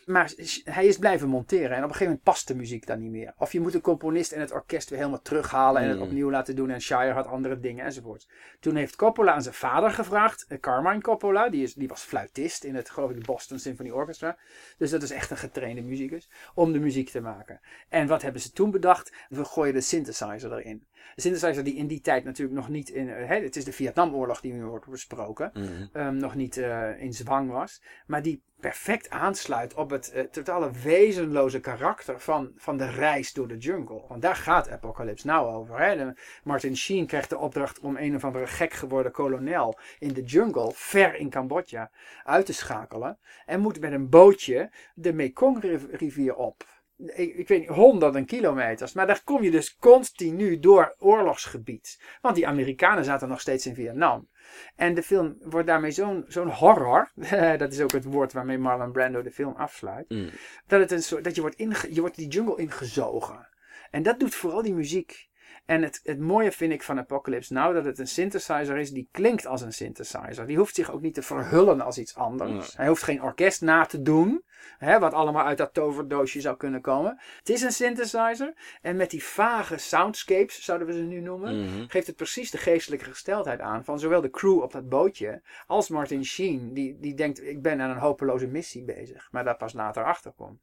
[0.06, 3.12] Maar hij is blijven monteren en op een gegeven moment past de muziek dan niet
[3.12, 3.34] meer.
[3.38, 6.04] Of je moet een componist en het orkest weer helemaal terughalen en het Mm.
[6.04, 6.70] opnieuw laten doen.
[6.70, 8.28] En Shire had andere dingen enzovoort.
[8.60, 12.64] Toen heeft Coppola aan zijn vader gevraagd, eh, Carmine Coppola, die, is, die was fluitist
[12.64, 14.38] in het geloof ik Boston Symphony Orchestra.
[14.78, 17.60] Dus dat is echt een getrainde muzikus, om de muziek te maken.
[17.90, 19.14] En wat hebben ze toen bedacht?
[19.30, 20.88] We gooien de synthesizer erin.
[21.16, 23.72] De synthesizer die in die tijd natuurlijk nog niet in, eh, hè, het is de
[23.74, 25.68] Vietnamoorlog die nu wordt besproken Mhm.
[25.94, 27.82] ehm, nog niet eh, in zwang was.
[28.08, 33.48] Maar die perfect aansluit op het eh, totale wezenloze karakter van, van de reis door
[33.48, 34.02] de jungle.
[34.08, 35.80] Want daar gaat Apocalypse Now over.
[35.80, 35.96] Hè?
[35.96, 40.24] De- Martin Sheen krijgt de opdracht om een of andere gek geworden kolonel in de
[40.24, 41.92] jungle, ver in Cambodja,
[42.24, 43.18] uit te schakelen.
[43.46, 46.64] En moet met een bootje de Mekong-rivier op.
[47.06, 48.94] Ik, ik weet niet, honderden kilometers.
[48.94, 52.02] Maar daar kom je dus continu door oorlogsgebied.
[52.22, 54.30] Want die Amerikanen zaten nog steeds in Vietnam.
[54.76, 57.12] En de film wordt daarmee zo'n zo'n horror.
[57.58, 60.10] dat is ook het woord waarmee Marlon Brando de film afsluit.
[60.10, 60.30] Mm.
[60.68, 63.48] Dat, het een soort, dat je, wordt inge, je wordt die jungle ingezogen.
[63.92, 65.30] En dat doet vooral die muziek.
[65.66, 69.08] En het, het mooie vind ik van Apocalypse Now dat het een synthesizer is die
[69.12, 70.48] klinkt als een synthesizer.
[70.48, 72.78] Die hoeft zich ook niet te verhullen als iets anders.
[72.78, 74.44] Hij hoeft geen orkest na te doen,
[74.78, 77.20] hè, wat allemaal uit dat toverdoosje zou kunnen komen.
[77.40, 81.86] Het is een synthesizer en met die vage soundscapes, zouden we ze nu noemen, Mhm.
[81.88, 85.90] geeft het precies de geestelijke gesteldheid aan van zowel de crew op dat bootje als
[85.90, 89.74] Martin Sheen, die, die denkt ik ben aan een hopeloze missie bezig, maar daar pas
[89.74, 90.60] later achter komt.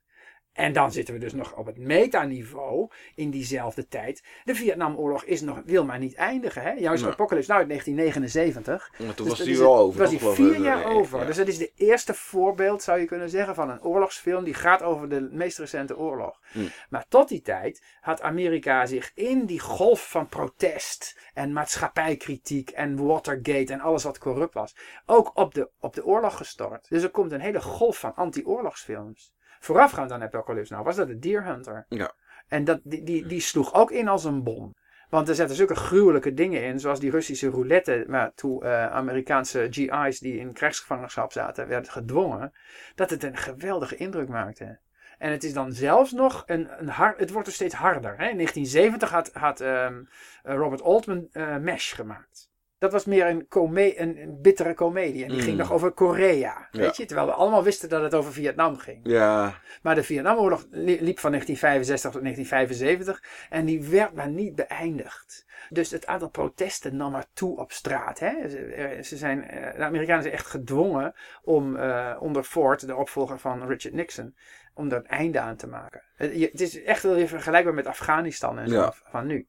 [0.53, 4.23] En dan zitten we dus nog op het metaniveau in diezelfde tijd.
[4.45, 6.63] De Vietnamoorlog is nog, wil maar niet eindigen.
[6.63, 6.71] Hè?
[6.73, 7.13] Juist Nee.
[7.13, 8.93] Apocalypse nou uit 1979.
[9.07, 10.01] Maar toen Dus was die wel over.
[10.01, 11.19] Was die vier jaar Eh, over.
[11.19, 11.25] ja.
[11.25, 14.83] Dus dat is de eerste voorbeeld, zou je kunnen zeggen, van een oorlogsfilm die gaat
[14.83, 16.41] over de meest recente oorlog.
[16.53, 16.69] Hmm.
[16.89, 23.07] Maar tot die tijd had Amerika zich in die golf van protest en maatschappijkritiek en
[23.07, 26.89] Watergate en alles wat corrupt was, ook op de, op de oorlog gestort.
[26.89, 29.33] Dus er komt een hele golf van anti-oorlogsfilms.
[29.61, 31.87] Voorafgaand aan Apocalypse nou was dat de Deer Hunter.
[31.88, 32.12] Ja.
[32.49, 34.75] En dat, die, die, die sloeg ook in als een bom.
[35.09, 40.18] Want er zaten zulke gruwelijke dingen in, zoals die Russische roulette, waartoe eh, Amerikaanse GI's
[40.18, 42.53] die in krijgsgevangenschap zaten, werden gedwongen,
[42.94, 44.79] dat het een geweldige indruk maakte.
[45.18, 48.16] En het is dan zelfs nog een, een hard, het wordt er steeds harder.
[48.18, 48.29] Hè?
[48.29, 50.03] In 1970 had, had ehm,
[50.42, 52.50] eh, Robert Altman eh MASH gemaakt.
[52.81, 55.23] Dat was meer een, een, een bittere komedie.
[55.23, 55.43] En die Mm.
[55.45, 56.69] ging nog over Korea.
[56.71, 56.81] Ja.
[56.81, 57.05] Weet je?
[57.07, 59.01] Terwijl we allemaal wisten dat het over Vietnam ging.
[59.03, 64.55] Ja, Maar de Vietnamoorlog li- liep van 1965 tot 1975 en die werd maar niet
[64.55, 65.47] beëindigd.
[65.69, 68.19] Dus het aantal protesten nam maar toe op straat.
[68.19, 68.49] Hè?
[68.49, 73.38] Ze, ze zijn, eh, de Amerikanen zijn echt gedwongen om eh, onder Ford, de opvolger
[73.38, 74.35] van Richard Nixon,
[74.75, 76.03] om er een einde aan te maken.
[76.16, 78.93] Het, is echt wel weer vergelijkbaar met Afghanistan en zo Ja.
[79.11, 79.49] van nu.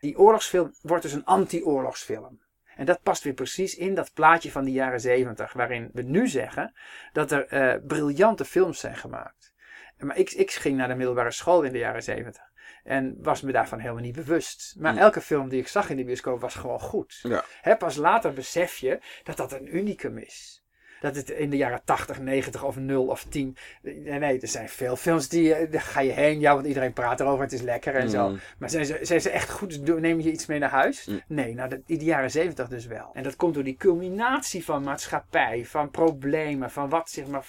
[0.00, 2.46] Die oorlogsfilm wordt dus een anti-oorlogsfilm.
[2.78, 6.28] En dat past weer precies in dat plaatje van de jaren zeventig, waarin we nu
[6.28, 6.74] zeggen
[7.12, 9.54] dat er eh, briljante films zijn gemaakt.
[9.98, 12.42] Maar ik, ik ging naar de middelbare school in de jaren zeventig.
[12.84, 14.74] En was me daarvan helemaal niet bewust.
[14.78, 14.98] Maar Hm.
[14.98, 17.20] elke film die ik zag in de bioscoop was gewoon goed.
[17.62, 17.74] Ja.
[17.74, 20.64] Pas later besef je dat dat een unicum is.
[21.00, 23.56] Dat het in de jaren 80, 90 of 0 of 10.
[23.82, 25.54] Nee, nee, er zijn veel films die.
[25.54, 28.28] eh, Daar ga je heen, ja, want iedereen praat erover, het is lekker en zo.
[28.28, 28.38] Mm.
[28.58, 30.00] Maar zijn ze, zijn ze echt goed?
[30.00, 31.06] Neem je iets mee naar huis?
[31.06, 31.20] Mm.
[31.28, 33.10] Nee, nou, de, in de jaren 70 dus wel.
[33.14, 37.44] En dat komt door die culminatie van maatschappij, van problemen, van wat zich maar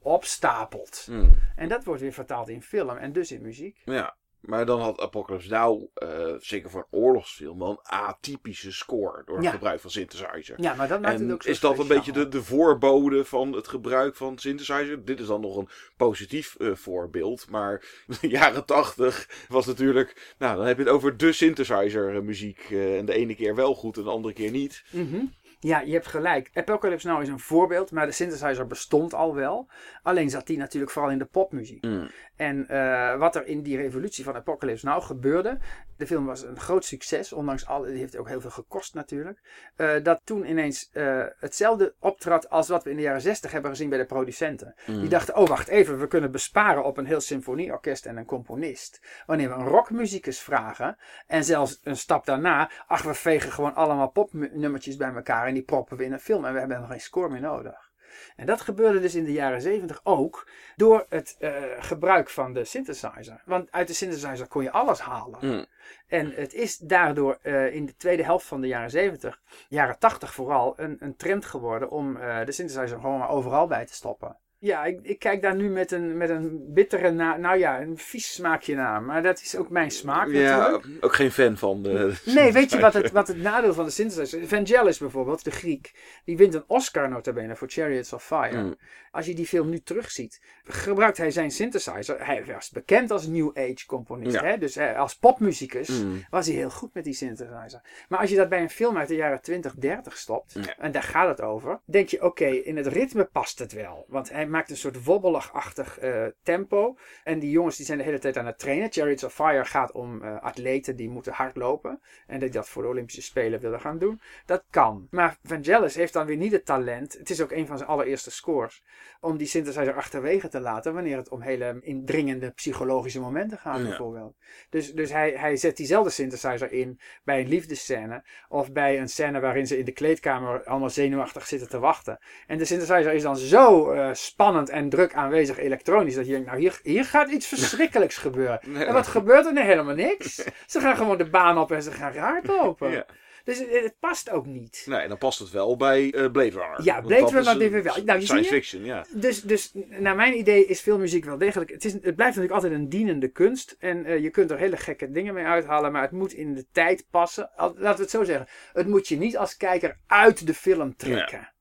[0.00, 1.06] opstapelt.
[1.10, 1.30] Mm.
[1.56, 3.80] En dat wordt weer vertaald in film en dus in muziek.
[3.84, 4.16] ja.
[4.42, 9.44] Maar dan had Apocalypse Now, eh, zeker voor een oorlogsfilm, een atypische score door het
[9.44, 9.50] Ja.
[9.50, 10.60] gebruik van synthesizer.
[10.60, 13.24] Ja, maar dat maakt het En ook zo is dat een beetje de, de voorbode
[13.24, 15.04] van het gebruik van synthesizer?
[15.04, 17.50] Dit is dan nog een positief eh, voorbeeld.
[17.50, 17.84] Maar
[18.20, 20.34] de jaren tachtig was natuurlijk...
[20.38, 22.60] Nou, dan heb je het over de synthesizer eh, muziek.
[22.70, 24.82] en de ene keer wel goed en de andere keer niet.
[24.90, 25.24] Mhm.
[25.60, 26.50] Ja, je hebt gelijk.
[26.54, 29.70] Apocalypse Now is een voorbeeld, maar de synthesizer bestond al wel.
[30.02, 31.84] Alleen zat die natuurlijk vooral in de popmuziek.
[31.84, 32.10] Mm.
[32.42, 35.58] En eh, wat er in die revolutie van Apocalypse Now gebeurde.
[35.96, 37.82] De film was een groot succes, ondanks al.
[37.82, 39.40] Die heeft ook heel veel gekost natuurlijk.
[39.76, 43.70] eh, dat toen ineens eh, hetzelfde optrad als wat we in de jaren 60 hebben
[43.70, 44.74] gezien bij de producenten.
[44.86, 45.00] Mm.
[45.00, 49.00] Die dachten: oh, wacht even, we kunnen besparen op een heel symfonieorkest en een componist.
[49.26, 50.96] Wanneer we een rockmuzikus vragen.
[51.26, 55.62] En zelfs een stap daarna, ach, we vegen gewoon allemaal popnummertjes bij elkaar en die
[55.62, 57.91] proppen we in een film en we hebben helemaal geen score meer nodig.
[58.36, 62.64] En dat gebeurde dus in de jaren 70 ook door het eh, gebruik van de
[62.64, 63.42] synthesizer.
[63.44, 65.38] Want uit de synthesizer kon je alles halen.
[65.40, 65.66] Mm.
[66.06, 70.34] En het is daardoor eh, in de tweede helft van de jaren 70, jaren 80
[70.34, 74.36] vooral, een, een trend geworden om eh, de synthesizer gewoon maar overal bij te stoppen.
[74.62, 77.98] Ja, ik, ik kijk daar nu met een, met een bittere, na, nou ja, een
[77.98, 79.02] vies smaakje naar.
[79.02, 81.04] Maar dat is ook mijn smaak Ja, natuurlijk.
[81.04, 82.14] ook geen fan van de...
[82.34, 84.48] Nee, weet je wat het, wat het nadeel van de synthesizer is?
[84.48, 85.92] Vangelis bijvoorbeeld, de Griek,
[86.24, 88.62] die wint een Oscar notabene voor Chariots of Fire.
[88.62, 88.74] Mm.
[89.10, 92.26] Als je die film nu terugziet, gebruikt hij zijn synthesizer.
[92.26, 94.34] Hij was bekend als New Age componist.
[94.34, 94.44] Ja.
[94.44, 94.58] Hè?
[94.58, 96.24] Dus eh, als popmuzikus Mm.
[96.30, 97.80] was hij heel goed met die synthesizer.
[98.08, 100.76] Maar als je dat bij een film uit de jaren 20, 30 stopt, Ja.
[100.78, 104.04] en daar gaat het over, denk je oké, in het ritme past het wel.
[104.08, 106.96] Want hij maakt een soort wobbelig-achtig eh, tempo.
[107.24, 108.92] En die jongens die zijn de hele tijd aan het trainen.
[108.92, 112.00] Chariots of Fire gaat om eh, atleten die moeten hardlopen.
[112.26, 114.20] En die dat voor de Olympische Spelen willen gaan doen.
[114.46, 115.06] Dat kan.
[115.10, 117.12] Maar Vangelis heeft dan weer niet het talent.
[117.12, 118.82] Het is ook een van zijn allereerste scores.
[119.20, 120.94] Om die synthesizer achterwege te laten.
[120.94, 123.84] Wanneer het om hele indringende psychologische momenten gaat Ja.
[123.84, 124.36] bijvoorbeeld.
[124.70, 128.24] Dus, dus hij, hij zet diezelfde synthesizer in bij een liefdesscène.
[128.48, 132.18] Of bij een scène waarin ze in de kleedkamer allemaal zenuwachtig zitten te wachten.
[132.46, 136.14] En de synthesizer is dan zo eh, spannend en druk aanwezig elektronisch.
[136.14, 138.60] Dat je denkt, nou hier, hier gaat iets verschrikkelijks gebeuren.
[138.66, 138.84] Nee.
[138.84, 139.52] En wat gebeurt er?
[139.52, 140.34] Nee, helemaal niks.
[140.66, 142.90] Ze gaan gewoon de baan op en ze gaan hardlopen.
[142.90, 143.06] Ja.
[143.44, 144.84] Dus het, het past ook niet.
[144.86, 146.82] Nee, dan past het wel bij eh, Blade Runner.
[146.82, 148.54] Ja, Blade Runner we een wel- nou, je Science je?
[148.54, 149.04] fiction, ja.
[149.10, 151.70] Dus, dus naar mijn idee is filmmuziek wel degelijk.
[151.70, 153.76] Het, is, het blijft natuurlijk altijd een dienende kunst.
[153.78, 155.92] En eh, je kunt er hele gekke dingen mee uithalen.
[155.92, 157.50] Maar het moet in de tijd passen.
[157.56, 158.46] Laten we het zo zeggen.
[158.72, 161.51] Het moet je niet als kijker uit de film trekken.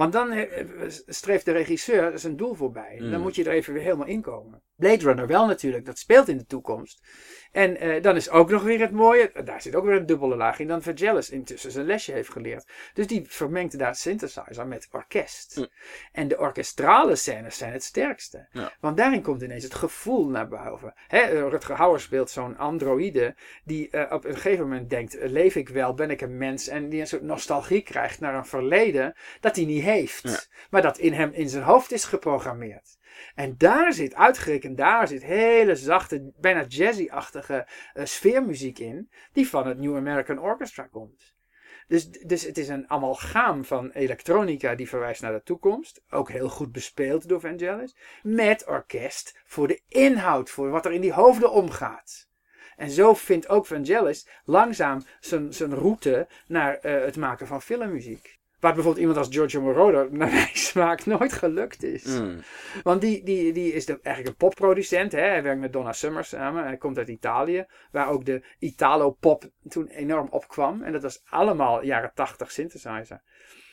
[0.00, 0.66] Want dan eh,
[1.06, 2.96] streeft de regisseur zijn doel voorbij.
[2.98, 3.20] Dan Mm.
[3.20, 4.62] moet je er even weer helemaal inkomen.
[4.80, 5.86] Blade Runner wel natuurlijk.
[5.86, 7.02] Dat speelt in de toekomst.
[7.52, 9.30] En eh, dan is ook nog weer het mooie.
[9.44, 10.68] Daar zit ook weer een dubbele laag in.
[10.68, 12.66] Dan Vangelis intussen zijn lesje heeft geleerd.
[12.94, 15.56] Dus die vermengt daar synthesizer met orkest.
[15.56, 15.66] Mm.
[16.12, 18.48] En de orkestrale scènes zijn het sterkste.
[18.52, 18.72] Ja.
[18.80, 20.92] Want daarin komt ineens het gevoel naar boven.
[21.08, 25.30] Hè, eh, Rutger Hauer speelt zo'n androïde die eh, op een gegeven moment denkt, eh,
[25.30, 26.68] leef ik wel, ben ik een mens?
[26.68, 30.22] En die een soort nostalgie krijgt naar een verleden dat hij niet heeft.
[30.22, 30.40] Ja.
[30.70, 32.98] Maar dat in hem in zijn hoofd is geprogrammeerd.
[33.34, 39.66] En daar zit, uitgerekend daar zit hele zachte, bijna jazzy-achtige eh, sfeermuziek in, die van
[39.66, 41.34] het New American Orchestra komt.
[41.90, 46.02] Dus, dus het is een amalgaam van elektronica die verwijst naar de toekomst.
[46.10, 47.96] Ook heel goed bespeeld door Vangelis.
[48.22, 52.28] Met orkest voor de inhoud, voor wat er in die hoofden omgaat.
[52.76, 58.39] En zo vindt ook Vangelis langzaam zijn, route naar eh, het maken van filmmuziek.
[58.60, 62.04] Waar bijvoorbeeld iemand als Giorgio Moroder naar mijn smaak nooit gelukt is.
[62.04, 62.40] Mm.
[62.82, 65.12] Want die, die, die is de, eigenlijk een popproducent.
[65.12, 65.20] Hè?
[65.20, 66.64] Hij werkt met Donna Summer samen.
[66.64, 67.66] Hij komt uit Italië.
[67.90, 70.82] Waar ook de Italo-pop toen enorm opkwam.
[70.82, 73.22] En dat was allemaal jaren 80 synthesizer.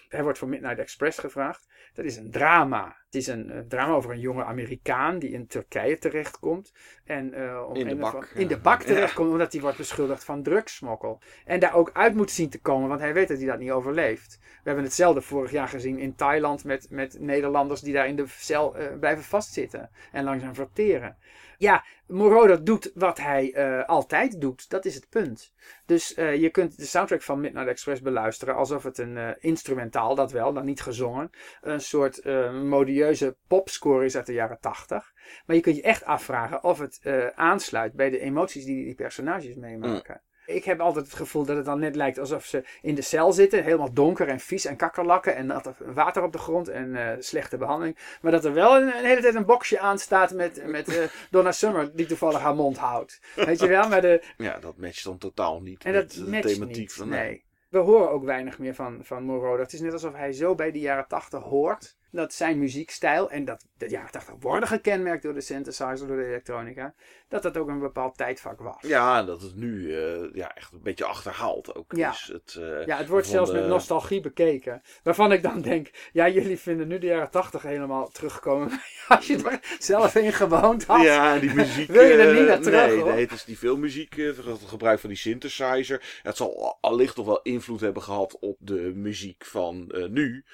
[0.10, 1.68] Hij wordt voor Midnight Express gevraagd.
[1.94, 2.86] Dat is een drama.
[3.06, 6.74] Het is een, eh, drama over een jonge Amerikaan die in Turkije terechtkomt.
[7.06, 8.48] En eh, om In de bak, an- in ja.
[8.48, 8.88] de bak Ja.
[8.88, 11.22] terechtkomt omdat hij wordt beschuldigd van drugssmokkel.
[11.46, 13.72] En daar ook uit moet zien te komen, want hij weet dat hij dat niet
[13.72, 14.38] overleeft.
[14.42, 18.26] We hebben hetzelfde vorig jaar gezien in Thailand met, met Nederlanders die daar in de
[18.28, 21.18] cel eh, blijven vastzitten en langzaam verteren.
[21.58, 24.70] Ja, Moroder doet wat hij eh, altijd doet.
[24.70, 25.54] Dat is het punt.
[25.86, 30.16] Dus eh, je kunt de soundtrack van Midnight Express beluisteren alsof het een eh, instrumentaal,
[30.16, 31.30] dat wel, dan niet gezongen,
[31.62, 35.14] een soort modieuze popscore is uit de jaren 80.
[35.46, 37.02] Maar je kunt je echt afvragen of het
[37.36, 40.22] aansluit bij de emoties die die personages meemaken.
[40.48, 43.34] Ik heb altijd het gevoel dat het dan net lijkt alsof ze in de cel
[43.34, 43.64] zitten.
[43.64, 45.36] Helemaal donker en vies en kakkerlakken.
[45.36, 47.98] En dat er water op de grond en eh, slechte behandeling.
[48.22, 51.04] Maar dat er wel een, een hele tijd een boxje aan staat met, met eh,
[51.32, 51.96] Donna Summer.
[51.96, 53.22] Die toevallig haar mond houdt.
[53.36, 53.90] Weet je wel?
[53.90, 56.94] Maar de, Ja, dat matcht dan totaal niet en met dat de matcht thematiek niet.
[56.94, 57.10] van...
[57.10, 57.46] nee.
[57.70, 59.60] We horen ook weinig meer van, van Moroder.
[59.60, 61.98] Het is net alsof hij zo bij de jaren 80 hoort.
[62.12, 66.26] Dat zijn muziekstijl, en dat de jaren 80 worden gekenmerkt door de synthesizer, door de
[66.26, 66.94] elektronica.
[67.28, 68.78] Dat dat ook een bepaald tijdvak was.
[68.82, 72.12] Ja, dat het nu eh, ja, echt een beetje achterhaald ook Ja.
[72.12, 72.30] is.
[72.34, 74.82] Het, eh, Ja, het wordt zelfs de- met nostalgie bekeken.
[75.04, 78.80] Waarvan ik dan denk, ja, jullie vinden nu de jaren 80 helemaal teruggekomen.
[79.08, 81.02] Als je er zelf in gewoond had.
[81.04, 81.88] Ja, die muziek.
[81.92, 83.10] Wil je er eh, niet naar terug, nee, hoor?
[83.12, 86.20] nee, het is die filmmuziek, het gebruik van die synthesizer.
[86.24, 90.46] Het zal allicht toch wel invloed hebben gehad op de muziek van nu.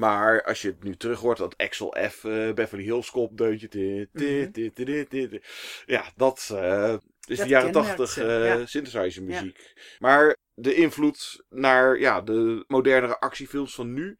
[0.00, 2.24] Maar als je het nu terug hoort, dat Axel F.
[2.24, 3.68] eh, Beverly Hills kopdeuntje.
[3.68, 5.38] ti- ti- Mhm.
[5.86, 6.94] Ja, dat eh,
[7.26, 8.66] is Dat de jaren kenmerkt 80 ze, eh, ja.
[8.66, 9.72] synthesizer muziek.
[9.98, 14.18] Maar de invloed naar ja, de modernere actiefilms van nu.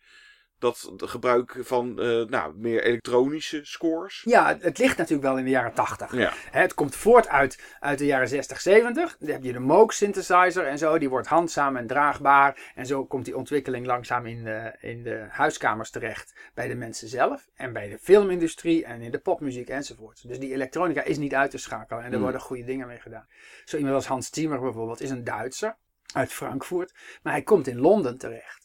[0.61, 4.23] Dat gebruik van eh, nou, meer elektronische scores.
[4.25, 6.15] Ja, het, ligt natuurlijk wel in de jaren 80.
[6.15, 6.33] Ja.
[6.51, 9.17] Hè, het komt voort uit, uit de jaren 60, 70.
[9.19, 10.99] Dan heb je de Moog synthesizer en zo.
[10.99, 12.73] Die wordt handzaam en draagbaar.
[12.75, 16.35] En zo komt die ontwikkeling langzaam in de, in de huiskamers terecht.
[16.55, 17.49] Bij de mensen zelf.
[17.55, 20.29] En bij de filmindustrie en in de popmuziek enzovoort.
[20.29, 21.99] Dus die elektronica is niet uit te schakelen.
[22.01, 22.23] En er Hmm.
[22.23, 23.27] worden goede dingen mee gedaan.
[23.65, 25.77] Zo iemand als Hans Zimmer bijvoorbeeld is een Duitser.
[26.15, 26.95] Uit Frankfurt.
[27.23, 28.60] Maar hij komt in Londen terecht.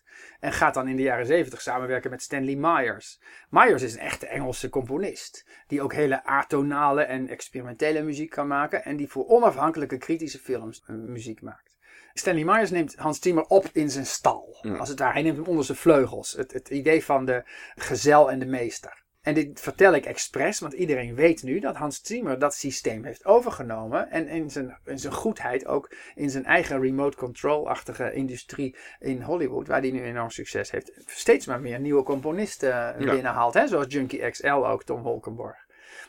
[0.45, 3.19] En gaat dan in de jaren 70 samenwerken met Stanley Myers.
[3.49, 5.45] Myers is een echte Engelse componist.
[5.67, 8.83] Die ook hele atonale en experimentele muziek kan maken.
[8.83, 11.75] En die voor onafhankelijke kritische films eh, muziek maakt.
[12.13, 14.57] Stanley Myers neemt Hans Zimmer op in zijn stal.
[14.77, 15.13] Als het ware.
[15.13, 16.31] Hij neemt hem onder zijn vleugels.
[16.31, 17.43] Het, het idee van de
[17.75, 19.04] gezel en de meester.
[19.25, 23.25] En dit vertel ik expres, want iedereen weet nu dat Hans Zimmer dat systeem heeft
[23.25, 24.11] overgenomen.
[24.11, 29.67] En in zijn, in zijn goedheid ook in zijn eigen remote control-achtige industrie in Hollywood,
[29.67, 33.53] waar hij nu enorm succes heeft, steeds maar meer nieuwe componisten binnenhaalt.
[33.53, 33.67] Hè?
[33.67, 35.64] Zoals Junkie XL ook, Tom Holkenborg.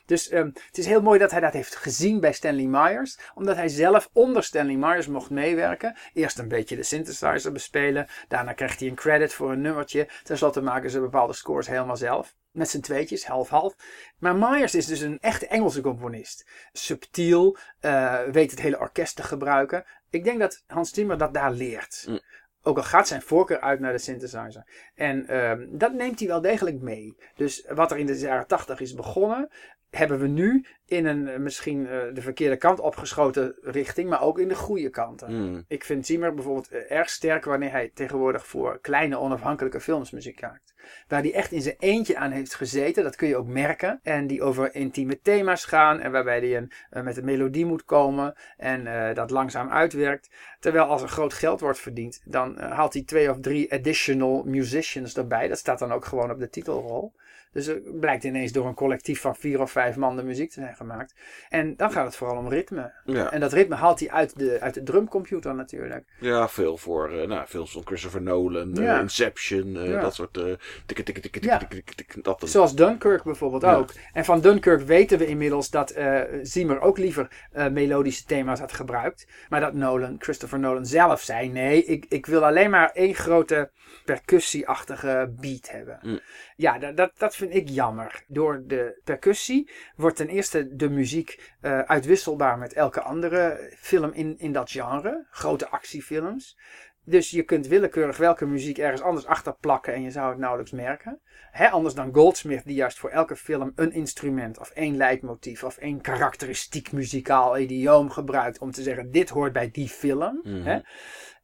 [0.07, 3.19] Dus um, het is heel mooi dat hij dat heeft gezien bij Stanley Myers.
[3.35, 5.97] Omdat hij zelf onder Stanley Myers mocht meewerken.
[6.13, 8.07] Eerst een beetje de synthesizer bespelen.
[8.29, 10.09] Daarna krijgt hij een credit voor een nummertje.
[10.23, 12.35] Ten slotte maken ze bepaalde scores helemaal zelf.
[12.51, 13.75] Met z'n tweetjes, half-half.
[14.19, 16.47] Maar Myers is dus een echte Engelse componist.
[16.73, 19.85] Subtiel, uh, weet het hele orkest te gebruiken.
[20.11, 22.05] Ik denk dat Hans Zimmer dat daar leert.
[22.09, 22.21] Mm.
[22.63, 24.91] Ook al gaat zijn voorkeur uit naar de synthesizer.
[24.95, 27.17] En uh, dat neemt hij wel degelijk mee.
[27.35, 29.51] Dus wat er in de jaren 80 is begonnen,
[29.97, 34.39] hebben we nu in een eh, misschien uh, de verkeerde kant opgeschoten richting, maar ook
[34.39, 35.35] in de goede kanten.
[35.35, 35.65] Mm.
[35.69, 40.41] Ik vind Zimmer bijvoorbeeld uh, erg sterk wanneer hij tegenwoordig voor kleine onafhankelijke films muziek
[40.41, 40.75] maakt.
[41.09, 44.01] Waar hij echt in zijn eentje aan heeft gezeten, dat kun je ook merken.
[44.03, 47.85] En die over intieme thema's gaan en waarbij hij een, uh, met een melodie moet
[47.85, 50.31] komen en dat langzaam uitwerkt.
[50.61, 55.17] Terwijl als er groot geld wordt verdiend, dan haalt hij twee of drie additional musicians
[55.17, 55.49] erbij.
[55.49, 57.13] Dat staat dan ook gewoon op de titelrol.
[57.57, 60.61] Dus er blijkt ineens door een collectief van vier of vijf man de muziek te
[60.61, 61.15] zijn gemaakt.
[61.49, 62.93] En dan gaat het vooral om ritme.
[63.05, 63.31] Ja.
[63.33, 66.05] En dat ritme haalt hij uit de, uit de drumcomputer natuurlijk.
[66.21, 68.95] Ja, veel voor uh, nou, films van Christopher Nolan, Ja.
[68.95, 70.01] uh, Inception, uh, Ja.
[70.01, 70.33] dat soort
[70.87, 71.59] tikke, tikke, tikke, Ja.
[71.59, 72.43] tikke, tikke, tikke, dat.
[72.45, 73.91] Zoals Dunkirk bijvoorbeeld ook.
[74.13, 78.73] En van Dunkirk weten we inmiddels dat eh Zimmer ook liever eh, melodische thema's had
[78.73, 79.27] gebruikt.
[79.49, 83.71] Maar dat Nolan, Christopher Nolan zelf zei: nee, ik, ik wil alleen maar één grote
[84.05, 85.99] percussieachtige beat hebben.
[86.03, 86.21] Mm.
[86.57, 88.25] Ja, dat, dat, dat vind ik jammer.
[88.27, 94.39] Door de percussie wordt ten eerste de muziek eh, uitwisselbaar met elke andere film in,
[94.39, 95.27] in dat genre.
[95.31, 96.57] Grote actiefilms.
[97.05, 100.73] Dus je kunt willekeurig welke muziek ergens anders achter plakken en je zou het nauwelijks
[100.73, 101.21] merken.
[101.51, 105.77] Hè, anders dan Goldsmith, die juist voor elke film een instrument of één leidmotief of
[105.77, 110.41] één karakteristiek muzikaal idioom gebruikt om te zeggen: dit hoort bij die film.
[110.43, 110.63] Mhm.
[110.63, 110.79] Hè.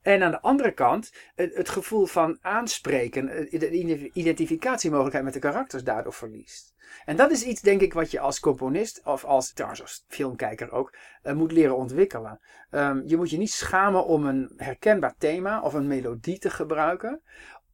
[0.02, 5.84] En aan de andere kant het, gevoel van aanspreken, eh, de identificatiemogelijkheid met de karakters
[5.84, 6.74] daardoor verliest.
[7.04, 10.72] En dat is iets, denk ik, wat je als componist of als, trouwens als filmkijker
[10.72, 12.40] ook, eh, moet leren ontwikkelen.
[12.70, 17.22] Ehm, je moet je niet schamen om een herkenbaar thema of een melodie te gebruiken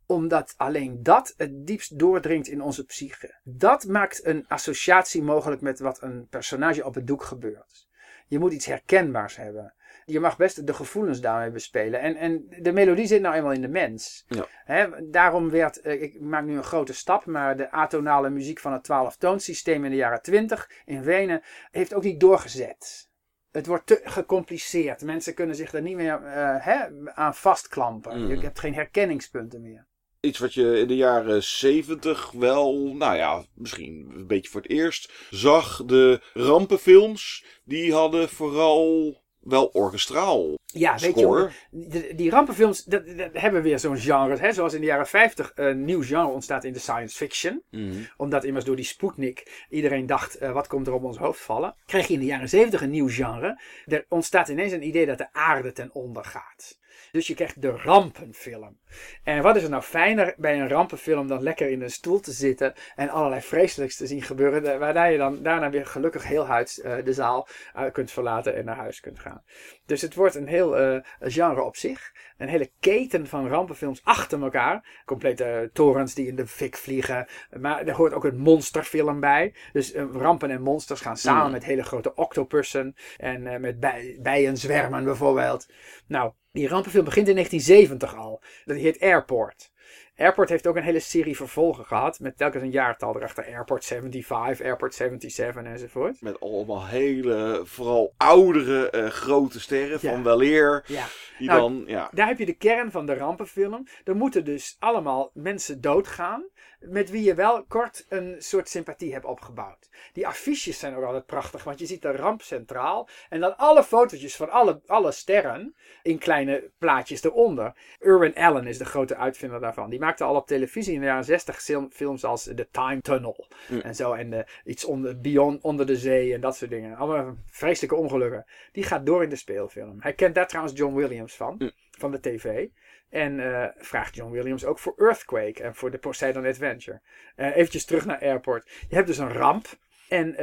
[0.07, 3.41] omdat alleen dat het diepst doordringt in onze psyche.
[3.45, 7.89] Dat maakt een associatie mogelijk met wat een personage op het doek gebeurt.
[8.27, 9.75] Je moet iets herkenbaars hebben.
[10.09, 12.01] Je mag best de gevoelens daarmee bespelen.
[12.01, 14.27] En, en de melodie zit nou eenmaal in de mens.
[14.67, 14.91] Ja.
[15.03, 18.85] Daarom werd, eh, ik maak nu een grote stap, maar de atonale muziek van het
[18.85, 23.11] 12-toonsysteem in de jaren 20 in Wenen heeft ook niet doorgezet.
[23.51, 25.03] Het wordt te gecompliceerd.
[25.03, 28.21] Mensen kunnen zich er niet meer eh, aan vastklampen.
[28.21, 28.29] Mm.
[28.29, 29.87] Je hebt geen herkenningspunten meer.
[30.21, 34.71] Iets wat je in de jaren zeventig wel, nou ja, misschien een beetje voor het
[34.71, 35.85] eerst zag.
[35.85, 41.51] De rampenfilms, die hadden vooral wel orkestraal Ja, weet je, score.
[41.71, 44.37] die, die rampenfilms, dat, dat hebben weer zo'n genre.
[44.37, 47.63] Hè, zoals in de jaren 50 een nieuw genre ontstaat in de science fiction.
[47.71, 47.93] Mhm.
[48.17, 51.75] Omdat immers door die Sputnik iedereen dacht, eh, wat komt er op ons hoofd vallen.
[51.87, 53.61] Krijg je in de jaren 70 een nieuw genre.
[53.87, 56.79] Er ontstaat ineens een idee dat de aarde ten onder gaat.
[57.19, 58.79] Dus je krijgt de rampenfilm.
[59.23, 62.33] En wat is er nou fijner bij een rampenfilm dan lekker in een stoel te
[62.33, 66.81] zitten en allerlei vreselijks te zien gebeuren, waarna je dan daarna weer gelukkig heel huids
[66.81, 69.43] eh, de zaal eh, kunt verlaten en naar huis kunt gaan.
[69.87, 72.13] Dus het wordt een heel eh, genre op zich.
[72.37, 75.03] Een hele keten van rampenfilms achter elkaar.
[75.05, 77.27] Complete torens die in de fik vliegen.
[77.61, 79.55] Maar er hoort ook een monsterfilm bij.
[79.73, 81.53] Dus rampen en monsters gaan samen Mm.
[81.53, 82.95] met hele grote octopussen.
[83.17, 85.67] En met bij, bijenzwermen bijvoorbeeld.
[86.07, 88.41] Nou, die rampenfilm begint in 1970 al.
[88.65, 89.71] Dat heet Airport.
[90.17, 92.21] Airport heeft ook een hele serie vervolgen gehad.
[92.21, 93.45] Met telkens een jaartal erachter.
[93.45, 96.21] Airport 75, Airport 77 enzovoort.
[96.21, 100.11] Met allemaal hele, vooral oudere eh, grote sterren Ja.
[100.11, 100.85] van weleer.
[100.87, 101.07] Ja.
[101.39, 102.11] Die Nou, dan, ja.
[102.13, 103.87] Daar heb je de kern van de rampenfilm.
[104.05, 106.45] Er moeten dus allemaal mensen doodgaan.
[106.81, 109.89] Met wie je wel kort een soort sympathie hebt opgebouwd.
[110.13, 111.65] Die affiches zijn ook altijd prachtig.
[111.65, 113.09] Want je ziet de ramp centraal.
[113.29, 115.75] En dan alle fotootjes van alle, alle sterren.
[116.03, 117.75] In kleine plaatjes eronder.
[118.01, 119.91] Irwin Allen is de grote uitvinder daarvan.
[119.91, 123.47] Die maakte al op televisie in de jaren 60 sil- films als The Time Tunnel.
[123.69, 123.81] Mm.
[123.81, 124.13] En zo.
[124.13, 126.35] En eh, iets onder, Beyond onder de zee.
[126.35, 126.97] En dat soort dingen.
[126.97, 128.47] Allemaal vreselijke ongelukken.
[128.73, 129.97] Die gaat door in de speelfilm.
[130.01, 131.55] Hij kent daar trouwens John Williams van.
[131.59, 131.71] Mm.
[131.91, 132.69] van de tv.
[133.11, 137.01] En uh, vraagt John Williams ook voor Earthquake en voor de Poseidon Adventure.
[137.37, 138.71] Uh, eventjes terug naar Airport.
[138.89, 139.67] Je hebt dus een ramp.
[140.09, 140.39] En uh,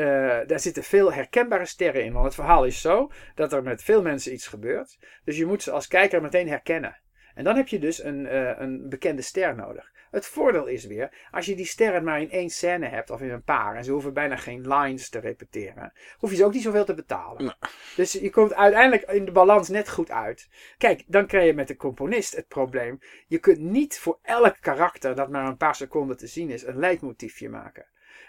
[0.47, 2.13] daar zitten veel herkenbare sterren in.
[2.13, 4.97] Want het verhaal is zo dat er met veel mensen iets gebeurt.
[5.23, 6.97] Dus je moet ze als kijker meteen herkennen.
[7.35, 9.91] En dan heb je dus een, een bekende ster nodig.
[10.15, 13.29] Het voordeel is weer, als je die sterren maar in één scène hebt of in
[13.29, 16.61] een paar en ze hoeven bijna geen lines te repeteren, hoef je ze ook niet
[16.61, 17.57] zoveel te betalen.
[17.95, 20.49] Dus je komt uiteindelijk in de balans net goed uit.
[20.77, 22.99] Kijk, dan krijg je met de componist het probleem.
[23.27, 26.79] Je kunt niet voor elk karakter dat maar een paar seconden te zien is een
[26.79, 27.87] leidmotiefje maken.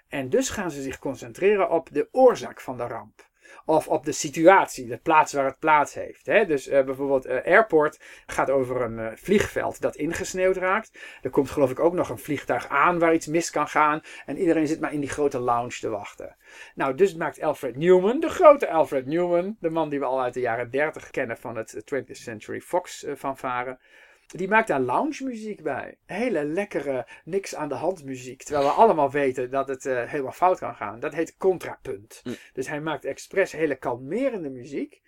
[0.09, 3.29] En dus gaan ze zich concentreren op de oorzaak van de ramp.
[3.65, 6.27] Of op de situatie, de plaats waar het plaats heeft.
[6.27, 6.47] Hè?
[6.47, 10.99] Dus uh, bijvoorbeeld uh, Airport gaat over een uh, vliegveld dat ingesneeuwd raakt.
[11.23, 14.01] Er komt geloof ik ook nog een vliegtuig aan waar iets mis kan gaan.
[14.27, 16.37] En iedereen zit maar in die grote lounge te wachten.
[16.75, 20.35] Nou, dus maakt Alfred Newman, de grote Alfred Newman, de man die we al uit
[20.35, 23.79] de jaren 30 kennen van het 20th Century Fox fanfare.
[24.27, 25.99] Die maakt daar lounge muziek bij.
[26.07, 28.43] Hele lekkere, niks aan de hand muziek.
[28.43, 31.01] Terwijl we allemaal weten dat het uh, helemaal fout kan gaan.
[31.01, 32.21] Dat heet contrapunt.
[32.25, 32.35] Mm.
[32.53, 35.03] Dus hij maakt expres hele kalmerende muziek.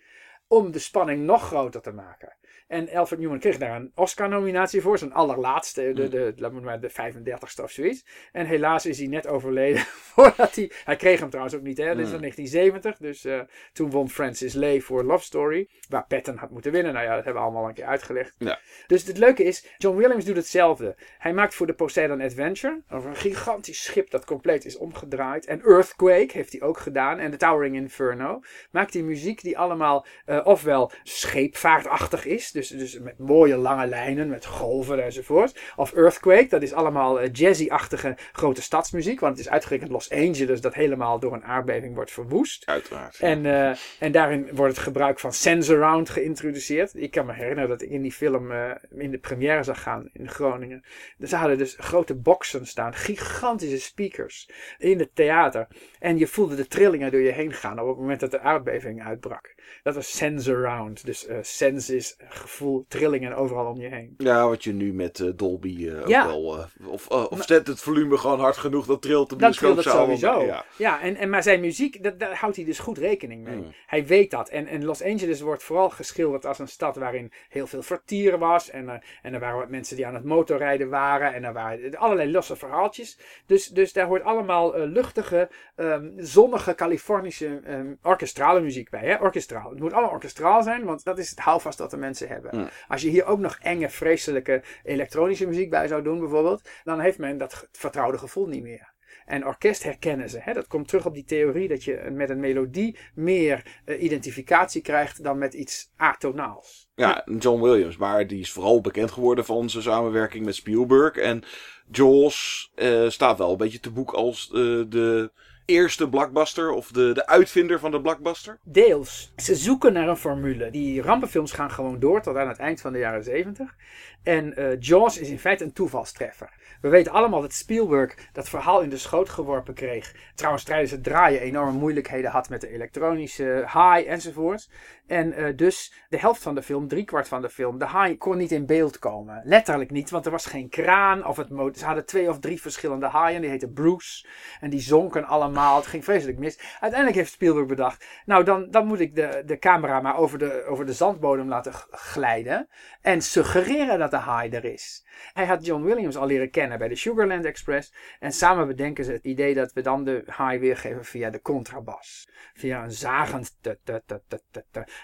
[0.51, 2.37] Om de spanning nog groter te maken.
[2.69, 4.97] En Alfred Newman kreeg daar een Oscar-nominatie voor.
[4.97, 8.05] Zijn allerlaatste, de, de, de, maar de 35ste of zoiets.
[8.31, 9.81] En helaas is hij net overleden
[10.13, 10.71] voordat hij...
[10.83, 11.95] Hij kreeg hem trouwens ook niet, hè.
[11.95, 12.97] Dit is van 1970.
[12.97, 13.41] Dus uh,
[13.73, 15.69] toen won Francis Lee voor Love Story.
[15.89, 16.93] Waar Patton had moeten winnen.
[16.93, 18.35] Nou ja, dat hebben we allemaal een keer uitgelegd.
[18.37, 18.59] Ja.
[18.87, 20.95] Dus het leuke is, John Williams doet hetzelfde.
[21.17, 22.81] Hij maakt voor de Poseidon Adventure.
[22.89, 25.45] Over een gigantisch schip dat compleet is omgedraaid.
[25.45, 27.19] En Earthquake heeft hij ook gedaan.
[27.19, 28.39] En The Towering Inferno.
[28.71, 32.51] Maakt hij muziek die allemaal uh, ofwel scheepvaartachtig is.
[32.51, 35.59] Dus, dus met mooie lange lijnen, met golven enzovoort.
[35.75, 39.19] Of Earthquake, dat is allemaal uh, jazzy-achtige grote stadsmuziek.
[39.19, 42.65] Want het is uitgerekend Los Angeles dat helemaal door een aardbeving wordt verwoest.
[42.65, 43.19] Uiteraard.
[43.19, 46.91] En, uh, en daarin wordt het gebruik van Sensorround geïntroduceerd.
[46.95, 48.51] Ik kan me herinneren dat ik in die film
[48.89, 50.83] in de première zag gaan in Groningen.
[51.27, 55.67] Ze hadden dus grote boxen staan, gigantische speakers in het theater.
[55.99, 59.03] En je voelde de trillingen door je heen gaan op het moment dat de aardbeving
[59.03, 59.55] uitbrak.
[59.83, 61.05] Dat was Sensorround.
[61.05, 64.13] Dus uh, sense is gevoel, trillingen overal om je heen.
[64.17, 66.23] Ja, wat je nu met uh, Dolby uh, ja.
[66.23, 66.67] ook wel...
[66.85, 70.03] of of zet het volume gewoon hard genoeg, dat trilt de bioscoop Dat trilt het
[70.03, 70.45] sowieso.
[70.45, 73.55] Ja, ja en, en, maar zijn muziek, dat, daar houdt hij dus goed rekening mee.
[73.55, 73.73] Mm.
[73.85, 74.49] Hij weet dat.
[74.49, 78.69] En, en Los Angeles wordt vooral geschilderd als een stad waarin heel veel vertier was.
[78.69, 81.33] En, en er waren wat mensen die aan het motorrijden waren.
[81.33, 83.19] En er waren allerlei losse verhaaltjes.
[83.45, 89.05] Dus, dus daar hoort allemaal luchtige, um, zonnige, Californische um, orkestrale muziek bij.
[89.05, 89.19] Hè?
[89.59, 89.71] Orkestraal.
[89.71, 92.69] Het moet allemaal orkestraal zijn, want dat is het houvast dat de mensen hebben.
[92.87, 97.17] Als je hier ook nog enge, vreselijke elektronische muziek bij zou doen, bijvoorbeeld, dan heeft
[97.17, 98.97] men dat vertrouwde gevoel niet meer.
[99.25, 100.39] En orkest herkennen ze.
[100.41, 100.53] Hè?
[100.53, 105.23] Dat komt terug op die theorie dat je met een melodie meer uh, identificatie krijgt
[105.23, 106.89] dan met iets atonaals.
[106.95, 111.15] Ja, John Williams, maar die is vooral bekend geworden van zijn samenwerking met Spielberg.
[111.15, 111.43] En
[111.91, 115.31] Jaws uh, staat wel een beetje te boek als uh, de
[115.69, 118.59] eerste blockbuster of de, de uitvinder van de blockbuster?
[118.63, 119.33] Deels.
[119.35, 120.69] Ze zoeken naar een formule.
[120.69, 123.75] Die rampenfilms gaan gewoon door tot aan het eind van de jaren 70.
[124.23, 126.49] En uh, Jaws is in feite een toevalstreffer.
[126.81, 130.15] We weten allemaal dat Spielberg dat verhaal in de schoot geworpen kreeg.
[130.35, 134.69] Trouwens, tijdens het draaien enorme moeilijkheden had met de elektronische high enzovoort.
[135.09, 138.37] En uh, dus de helft van de film, driekwart van de film, de high kon
[138.37, 139.41] niet in beeld komen.
[139.43, 141.25] Letterlijk niet, want er was geen kraan.
[141.25, 144.27] Of het ze hadden twee of drie verschillende haaien, die heten Bruce.
[144.59, 145.75] En die zonken allemaal.
[145.75, 146.59] Het ging vreselijk mis.
[146.79, 150.65] Uiteindelijk heeft Spielberg bedacht, nou dan, dan moet ik de, de camera maar over de,
[150.67, 152.67] over de zandbodem laten glijden.
[153.01, 155.05] En suggereren dat de haai er is.
[155.33, 157.93] Hij had John Williams al leren kennen bij de Sugarland Express.
[158.19, 162.29] En samen bedenken ze het idee dat we dan de haai weergeven via de contrabas.
[162.53, 163.57] Via een zagend,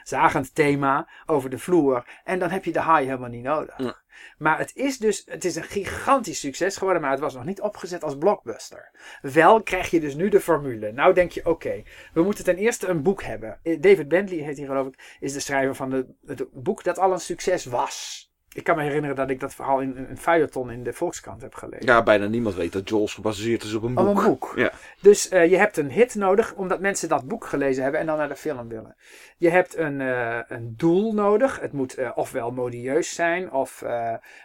[0.04, 2.06] zagend thema over de vloer.
[2.24, 4.04] En dan heb je de haai helemaal niet nodig.
[4.38, 7.62] Maar het is dus het is een gigantisch succes geworden, maar het was nog niet
[7.62, 8.92] opgezet als blockbuster.
[9.22, 10.92] Wel krijg je dus nu de formule.
[10.92, 11.84] Nou denk je, oké,
[12.14, 13.60] we moeten ten eerste een boek hebben.
[13.64, 17.12] David Bentley heet hij geloof ik, is de schrijver van de, het boek dat al
[17.12, 18.30] een succes was.
[18.56, 21.56] Ik kan me herinneren dat ik dat verhaal in een feuilleton in de Volkskrant heb
[21.56, 21.86] gelezen.
[21.86, 24.08] Ja, bijna niemand weet dat Jaws gebaseerd is op een boek.
[24.08, 24.54] Op een boek.
[24.66, 24.72] Ja.
[25.02, 28.18] Dus uh, je hebt een hit nodig omdat mensen dat boek gelezen hebben en dan
[28.18, 28.96] naar de film willen.
[29.38, 31.60] Je hebt een, uh, een doel nodig.
[31.60, 33.84] Het moet uh, ofwel modieus zijn of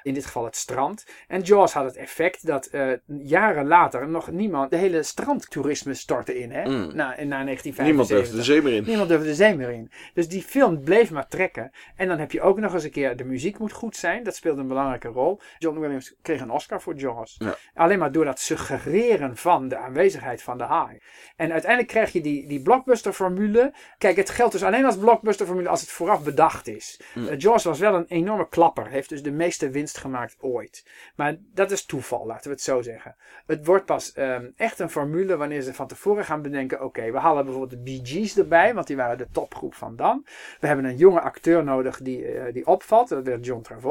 [0.02, 1.06] in dit geval het strand.
[1.28, 2.70] En Jaws had het effect dat
[3.22, 6.50] jaren later nog niemand de hele strandtoerisme stortte in.
[6.50, 6.64] Hè?
[6.64, 6.90] Mm.
[6.94, 7.84] Na, na 1975.
[7.84, 8.84] Niemand durfde de zee meer in.
[8.84, 9.90] Niemand durfde de zee meer in.
[10.14, 11.70] Dus die film bleef maar trekken.
[11.96, 14.22] En dan heb je ook nog eens een keer, de muziek moet goed zijn zijn.
[14.22, 15.40] Dat speelde een belangrijke rol.
[15.58, 17.36] John Williams kreeg een Oscar voor Jaws.
[17.38, 17.56] Ja.
[17.74, 20.98] Alleen maar door dat suggereren van de aanwezigheid van de haai.
[21.36, 23.72] En uiteindelijk krijg je die, die blockbuster-formule.
[23.98, 27.00] Kijk, het geldt dus alleen als blockbuster-formule als het vooraf bedacht is.
[27.14, 27.28] Mm.
[27.28, 28.88] Eh, Jaws was wel een enorme klapper.
[28.88, 30.86] Heeft dus de meeste winst gemaakt ooit.
[31.14, 33.16] Maar dat is toeval, laten we het zo zeggen.
[33.46, 37.18] Het wordt pas ehm, echt een formule wanneer ze van tevoren gaan bedenken: oké, we
[37.18, 40.24] halen bijvoorbeeld de Bee Gees erbij, want die waren de topgroep van dan.
[40.60, 43.89] We hebben een jonge acteur nodig die, eh, die opvalt, dat werd John Travolta.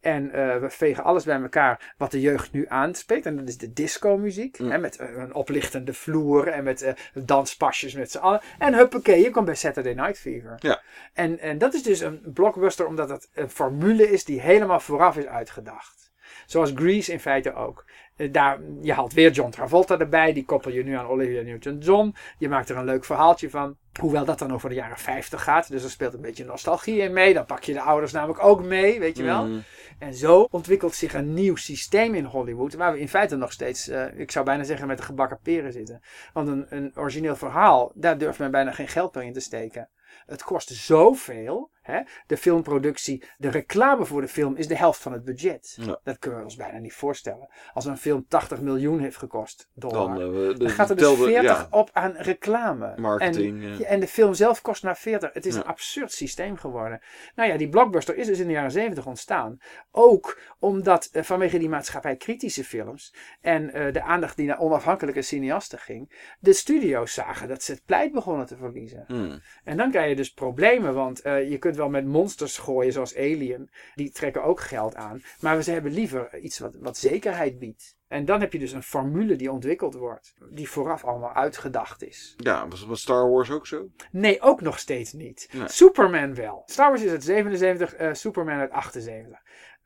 [0.00, 3.26] En eh, we vegen alles bij elkaar wat de jeugd nu aanspreekt.
[3.26, 4.58] En dat is de disco-muziek.
[4.58, 4.70] Mm.
[4.70, 8.40] hè, Met eh, een oplichtende vloer en met eh, danspasjes met z'n allen.
[8.58, 10.54] En huppakee, je komt bij Saturday Night Fever.
[10.58, 10.82] Ja.
[11.12, 15.16] En, en dat is dus een blockbuster omdat het een formule is die helemaal vooraf
[15.16, 16.09] is uitgedacht.
[16.50, 17.84] Zoals Grease in feite ook.
[18.16, 20.32] Eh, Daar, je haalt weer John Travolta erbij.
[20.32, 22.14] Die koppel je nu aan Olivia Newton-John.
[22.38, 23.76] Je maakt er een leuk verhaaltje van.
[24.00, 25.70] Hoewel dat dan over de jaren 50 gaat.
[25.70, 27.34] Dus er speelt een beetje nostalgie in mee.
[27.34, 29.46] Dan pak je de ouders namelijk ook mee, weet je wel.
[29.46, 29.62] Mm.
[29.98, 32.74] En zo ontwikkelt zich een nieuw systeem in Hollywood.
[32.74, 35.72] Waar we in feite nog steeds, eh, ik zou bijna zeggen, met de gebakken peren
[35.72, 36.00] zitten.
[36.32, 39.88] Want een, een origineel verhaal, daar durft men bijna geen geld meer in te steken.
[40.26, 41.70] Het kost zoveel.
[41.90, 42.00] Hè?
[42.26, 45.76] De filmproductie, de reclame voor de film is de helft van het budget.
[45.80, 46.00] Ja.
[46.04, 47.48] Dat kunnen we ons bijna niet voorstellen.
[47.72, 51.24] Als een film 80 miljoen heeft gekost, dollar, Dan, eh, de, gaat er dus telde-
[51.24, 52.92] 40 ja, op aan reclame.
[52.96, 53.62] marketing.
[53.62, 53.78] En, eh.
[53.78, 55.32] ja, en de film zelf kost maar 40.
[55.32, 57.00] Het is een absurd systeem geworden.
[57.34, 59.58] Nou ja, die blockbuster is dus in de jaren 70 ontstaan.
[59.90, 65.22] Ook omdat eh, vanwege die maatschappij kritische films en eh, de aandacht die naar onafhankelijke
[65.22, 69.04] cineasten ging, de studio's zagen dat ze het pleit begonnen te verliezen.
[69.08, 69.40] Mm.
[69.64, 73.16] En dan krijg je dus problemen, want eh, je kunt wel met monsters gooien zoals
[73.16, 73.70] Alien.
[73.94, 75.22] Die trekken ook geld aan.
[75.40, 77.98] Maar ze hebben liever iets wat, wat zekerheid biedt.
[78.08, 80.34] En dan heb je dus een formule die ontwikkeld wordt.
[80.50, 82.34] Die vooraf allemaal uitgedacht is.
[82.36, 83.88] Ja, was, was Star Wars ook zo?
[84.10, 85.48] Nee, ook nog steeds niet.
[85.52, 85.68] Nee.
[85.68, 86.62] Superman wel.
[86.66, 89.38] Star Wars is uit 77, eh, Superman uit 78.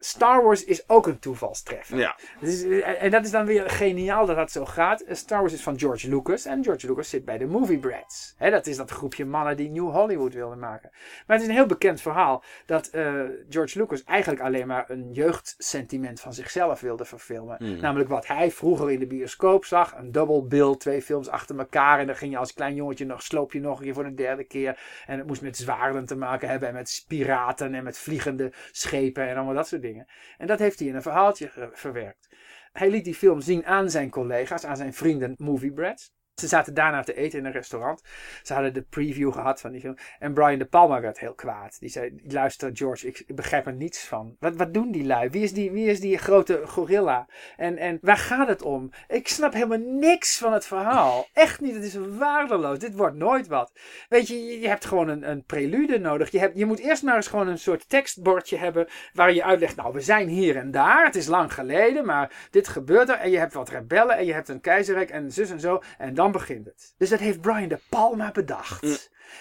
[0.04, 1.98] Star Wars is ook een toevalstreffer.
[1.98, 2.16] Ja.
[2.40, 5.00] Dus, eh, en dat is dan weer geniaal dat dat zo gaat.
[5.00, 6.44] Eh, Star Wars is van George Lucas.
[6.44, 8.34] En George Lucas zit bij de Movie Brats.
[8.38, 10.90] Dat is dat groepje mannen die New Hollywood wilden maken.
[10.92, 12.44] Maar het is een heel bekend verhaal.
[12.66, 17.56] Dat eh, George Lucas eigenlijk alleen maar een jeugdsentiment van zichzelf wilde verfilmen.
[17.58, 17.80] Hmm.
[17.80, 19.94] Namelijk wat hij vroeger in de bioscoop zag.
[19.96, 21.98] Een double bill, twee films achter elkaar.
[21.98, 24.14] En dan ging je als klein jongetje nog, sloop je nog een keer voor de
[24.14, 24.78] derde keer.
[25.06, 26.68] En het moest met zwaarden te maken hebben.
[26.68, 29.93] En met piraten en met vliegende schepen en allemaal dat soort dingen.
[30.38, 32.28] En dat heeft hij in een verhaaltje verwerkt.
[32.72, 36.13] Hij liet die film zien aan zijn collega's, aan zijn vrienden Movie Brats.
[36.34, 38.02] Ze zaten daarna te eten in een restaurant.
[38.42, 39.96] Ze hadden de preview gehad van die film.
[40.18, 41.76] En Brian De Palma werd heel kwaad.
[41.80, 44.36] Die zei, luister George, ik, begrijp er niets van.
[44.40, 45.30] Wat, wat doen die lui?
[45.30, 47.26] Wie is die, wie is die grote gorilla?
[47.56, 48.90] En, en waar gaat het om?
[49.08, 51.26] Ik snap helemaal niks van het verhaal.
[51.32, 52.78] Echt niet, het is waardeloos.
[52.78, 53.72] Dit wordt nooit wat.
[54.08, 56.30] Weet je, je, je hebt gewoon een, een prelude nodig.
[56.30, 59.76] Je, hebt, je moet eerst maar eens gewoon een soort tekstbordje hebben waar je uitlegt,
[59.76, 61.04] nou we zijn hier en daar.
[61.04, 63.16] Het is lang geleden, maar dit gebeurt er.
[63.16, 65.82] En je hebt wat rebellen en je hebt een keizerrijk en zus en zo.
[65.98, 66.94] En dan begint het.
[66.98, 68.82] Dus dat heeft Brian De Palma bedacht.
[68.82, 68.96] Mm.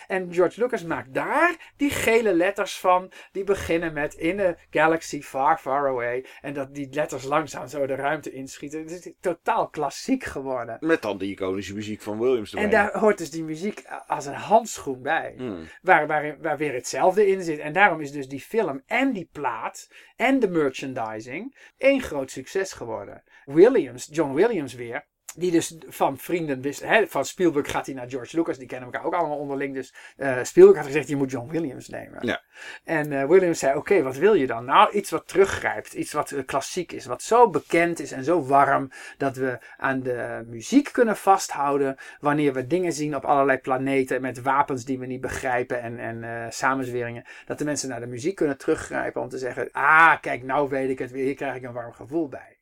[0.08, 3.12] En George Lucas maakt daar die gele letters van.
[3.32, 6.26] Die beginnen met in a galaxy far, far away.
[6.42, 8.80] En dat die letters langzaam zo de ruimte inschieten.
[8.80, 10.78] Het is totaal klassiek geworden.
[10.80, 12.64] Met dan de iconische muziek van Williams erbij.
[12.64, 15.34] En daar hoort dus die muziek als een handschoen bij.
[15.38, 15.68] Mm.
[15.82, 17.60] Waar, waar, waar weer hetzelfde in zit.
[17.60, 22.74] En daarom is dus die film en die plaat en de merchandising één groot succes
[22.74, 23.24] geworden.
[23.46, 25.06] Williams, John Williams weer.
[25.36, 26.84] Die dus van vrienden wist.
[26.84, 28.58] Hè, van Spielberg gaat hij naar George Lucas.
[28.58, 29.74] Die kennen elkaar ook allemaal onderling.
[29.74, 32.28] Dus eh, Spielberg had gezegd: je moet John Williams nemen.
[32.28, 32.42] Ja.
[32.84, 34.66] En eh, Williams zei: Oké, wat wil je dan?
[34.66, 35.94] Nou, iets wat teruggrijpt.
[35.94, 37.06] Iets wat eh, klassiek is.
[37.06, 38.92] Wat zo bekend is en zo warm.
[39.18, 41.98] Dat we aan de muziek kunnen vasthouden.
[42.20, 44.22] Wanneer we dingen zien op allerlei planeten.
[44.22, 45.82] Met wapens die we niet begrijpen.
[45.82, 47.24] En, en samenzweringen.
[47.46, 49.22] Dat de mensen naar de muziek kunnen teruggrijpen.
[49.22, 51.26] Om te zeggen: Ah, kijk, nou weet ik het weer.
[51.26, 52.53] Hier krijg ik een warm gevoel bij.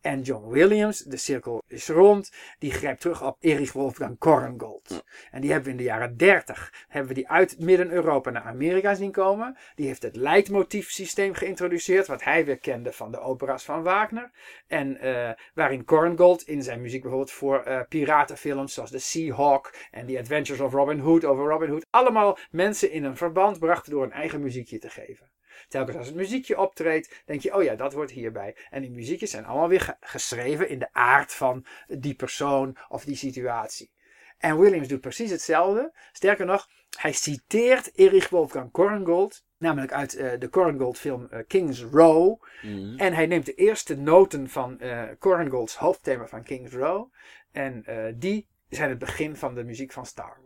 [0.00, 5.04] En John Williams, de cirkel is rond, die grijpt terug op Erich Wolfgang Korngold.
[5.30, 8.94] En die hebben we in de jaren 30, hebben we die uit Midden-Europa naar Amerika
[8.94, 9.56] zien komen.
[9.74, 14.30] Die heeft het leidmotiefsysteem geïntroduceerd, wat hij weer kende van de opera's van Wagner.
[14.66, 20.06] En eh, waarin Korngold in zijn muziek bijvoorbeeld voor eh, piratenfilms zoals The Seahawk en
[20.06, 24.04] The Adventures of Robin Hood over Robin Hood, allemaal mensen in een verband brachten door
[24.04, 25.30] een eigen muziekje te geven.
[25.72, 28.56] Telkens als het muziekje optreedt, denk je, oh ja, dat hoort hierbij.
[28.70, 33.04] En die muziekjes zijn allemaal weer ge- geschreven in de aard van die persoon of
[33.04, 33.90] die situatie.
[34.38, 35.92] En Williams doet precies hetzelfde.
[36.12, 36.68] Sterker nog,
[36.98, 42.42] hij citeert Erich Wolfgang Korngold, namelijk uit eh, de Korngold film eh, King's Row.
[42.62, 42.98] Mm.
[42.98, 47.12] En hij neemt de eerste noten van eh Korngolds hoofdthema van King's Row.
[47.52, 47.84] En
[48.18, 50.40] die zijn het begin van de muziek van Star.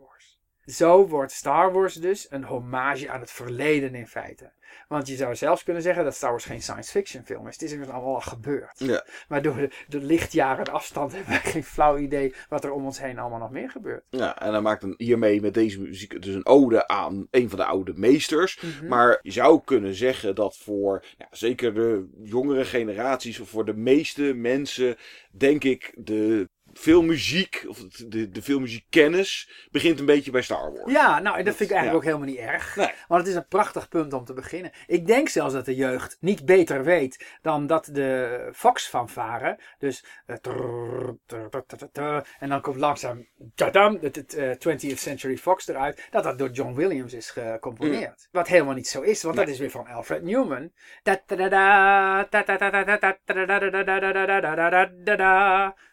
[0.67, 4.51] Zo wordt Star Wars dus een hommage aan het verleden in feite.
[4.87, 7.53] Want je zou zelfs kunnen zeggen dat Star Wars geen science fiction film is.
[7.53, 8.79] Het is inmiddels allemaal al gebeurd.
[8.79, 9.05] Ja.
[9.27, 12.99] Maar door de, de lichtjaren afstand hebben we geen flauw idee wat er om ons
[12.99, 14.03] heen allemaal nog meer gebeurt.
[14.09, 17.59] Ja, en hij maakt dan hiermee met deze muziek dus een ode aan een van
[17.59, 18.61] de oude meesters.
[18.61, 18.87] Mhm.
[18.87, 23.75] Maar je zou kunnen zeggen dat voor ja, zeker de jongere generaties, of voor de
[23.75, 24.97] meeste mensen,
[25.31, 30.91] denk ik, de filmmuziek, of de, de filmmuziekkennis, begint een beetje bij Star Wars.
[30.91, 31.95] Ja, nou, en dat vind ik eigenlijk ja.
[31.95, 32.75] ook helemaal niet erg.
[32.75, 32.91] Nee.
[33.07, 34.71] Want het is een prachtig punt om te beginnen.
[34.87, 40.35] Ik denk zelfs dat de jeugd niet beter weet dan dat de Fox-fanfare, dus eh,
[40.35, 45.37] trrr, trrr, trrr, trrr, trrr, en dan komt langzaam tadam, het, het eh, 20th Century
[45.37, 48.27] Fox eruit, dat dat door John Williams is gecomponeerd.
[48.31, 50.71] Wat helemaal niet zo is, want dat is weer van Alfred Newman.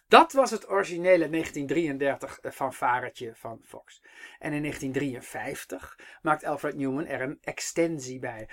[0.08, 4.02] Dat was het originele 1933 eh, fanfaretje van Fox.
[4.38, 8.48] En in 1953 maakt Alfred Newman er een extensie bij.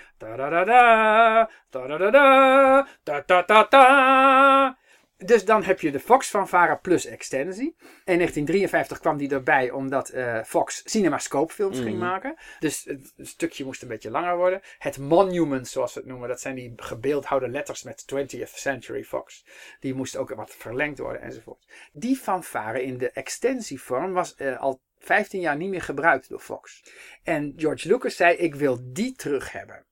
[5.24, 7.74] Dus dan heb je de Fox fanfare plus extensie.
[8.04, 11.98] In 1953 kwam die erbij omdat eh, Fox cinemascope films ging Mhm.
[12.04, 12.34] maken.
[12.58, 14.60] Dus het stukje moest een beetje langer worden.
[14.78, 19.44] Het monument, zoals we het noemen, dat zijn die gebeeldhouwde letters met 20th Century Fox.
[19.80, 21.66] Die moesten ook wat verlengd worden enzovoort.
[21.92, 26.82] Die fanfare in de extensievorm was eh, al 15 jaar niet meer gebruikt door Fox.
[27.22, 29.84] En George Lucas zei: Ik wil die terug hebben.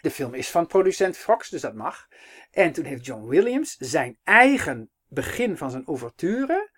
[0.00, 2.08] De film is van producent Fox, dus dat mag.
[2.50, 6.70] En toen heeft John Williams zijn eigen begin van zijn ouverture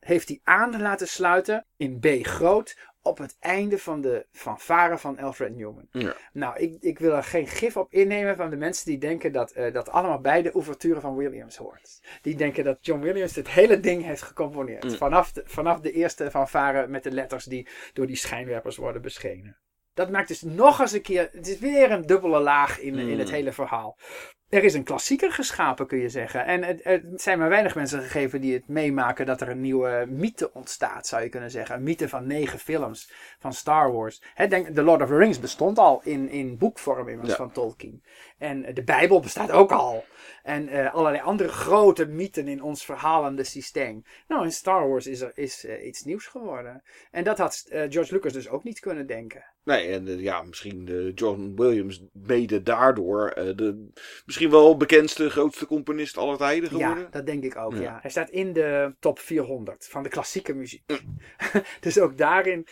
[0.00, 5.18] heeft hij aan laten sluiten in B groot op het einde van de fanfare van
[5.18, 5.86] Alfred Newman.
[5.90, 6.14] Ja.
[6.32, 9.50] Nou, ik, ik wil er geen gif op innemen van de mensen die denken dat
[9.50, 12.00] eh, dat allemaal bij de ouverture van Williams hoort.
[12.22, 14.84] Die denken dat John Williams dit hele ding heeft gecomponeerd.
[14.84, 14.90] Mm.
[14.90, 19.58] Vanaf, de, vanaf de eerste fanfare met de letters die door die schijnwerpers worden beschenen.
[20.00, 21.28] Dat maakt dus nog eens een keer.
[21.32, 23.34] Het is weer een dubbele laag in, in het Mm.
[23.34, 23.96] hele verhaal.
[24.48, 26.44] Er is een klassieker geschapen, kun je zeggen.
[26.44, 30.06] En het, het zijn maar weinig mensen gegeven die het meemaken dat er een nieuwe
[30.08, 31.74] mythe ontstaat, zou je kunnen zeggen.
[31.76, 34.22] Een mythe van negen films van Star Wars.
[34.34, 37.36] Hè, denk, The Lord of the Rings bestond al in, in boekvorm immers Ja.
[37.36, 38.02] van Tolkien.
[38.38, 40.04] En eh, de Bijbel bestaat ook al.
[40.42, 44.04] En eh, allerlei andere grote mythen in ons verhalende systeem.
[44.28, 46.82] Nou, in Star Wars is er is, eh, iets nieuws geworden.
[47.10, 49.44] En dat had George Lucas dus ook niet kunnen denken.
[49.70, 53.88] Nee, en eh, ja, misschien eh, John Williams mede daardoor eh, de
[54.26, 57.02] misschien wel bekendste, grootste componist aller tijden geworden.
[57.02, 57.80] Ja, dat denk ik ook, ja.
[57.80, 57.98] Ja.
[58.02, 60.82] Hij staat in de top 400 van de klassieke muziek.
[61.80, 62.66] dus ook daarin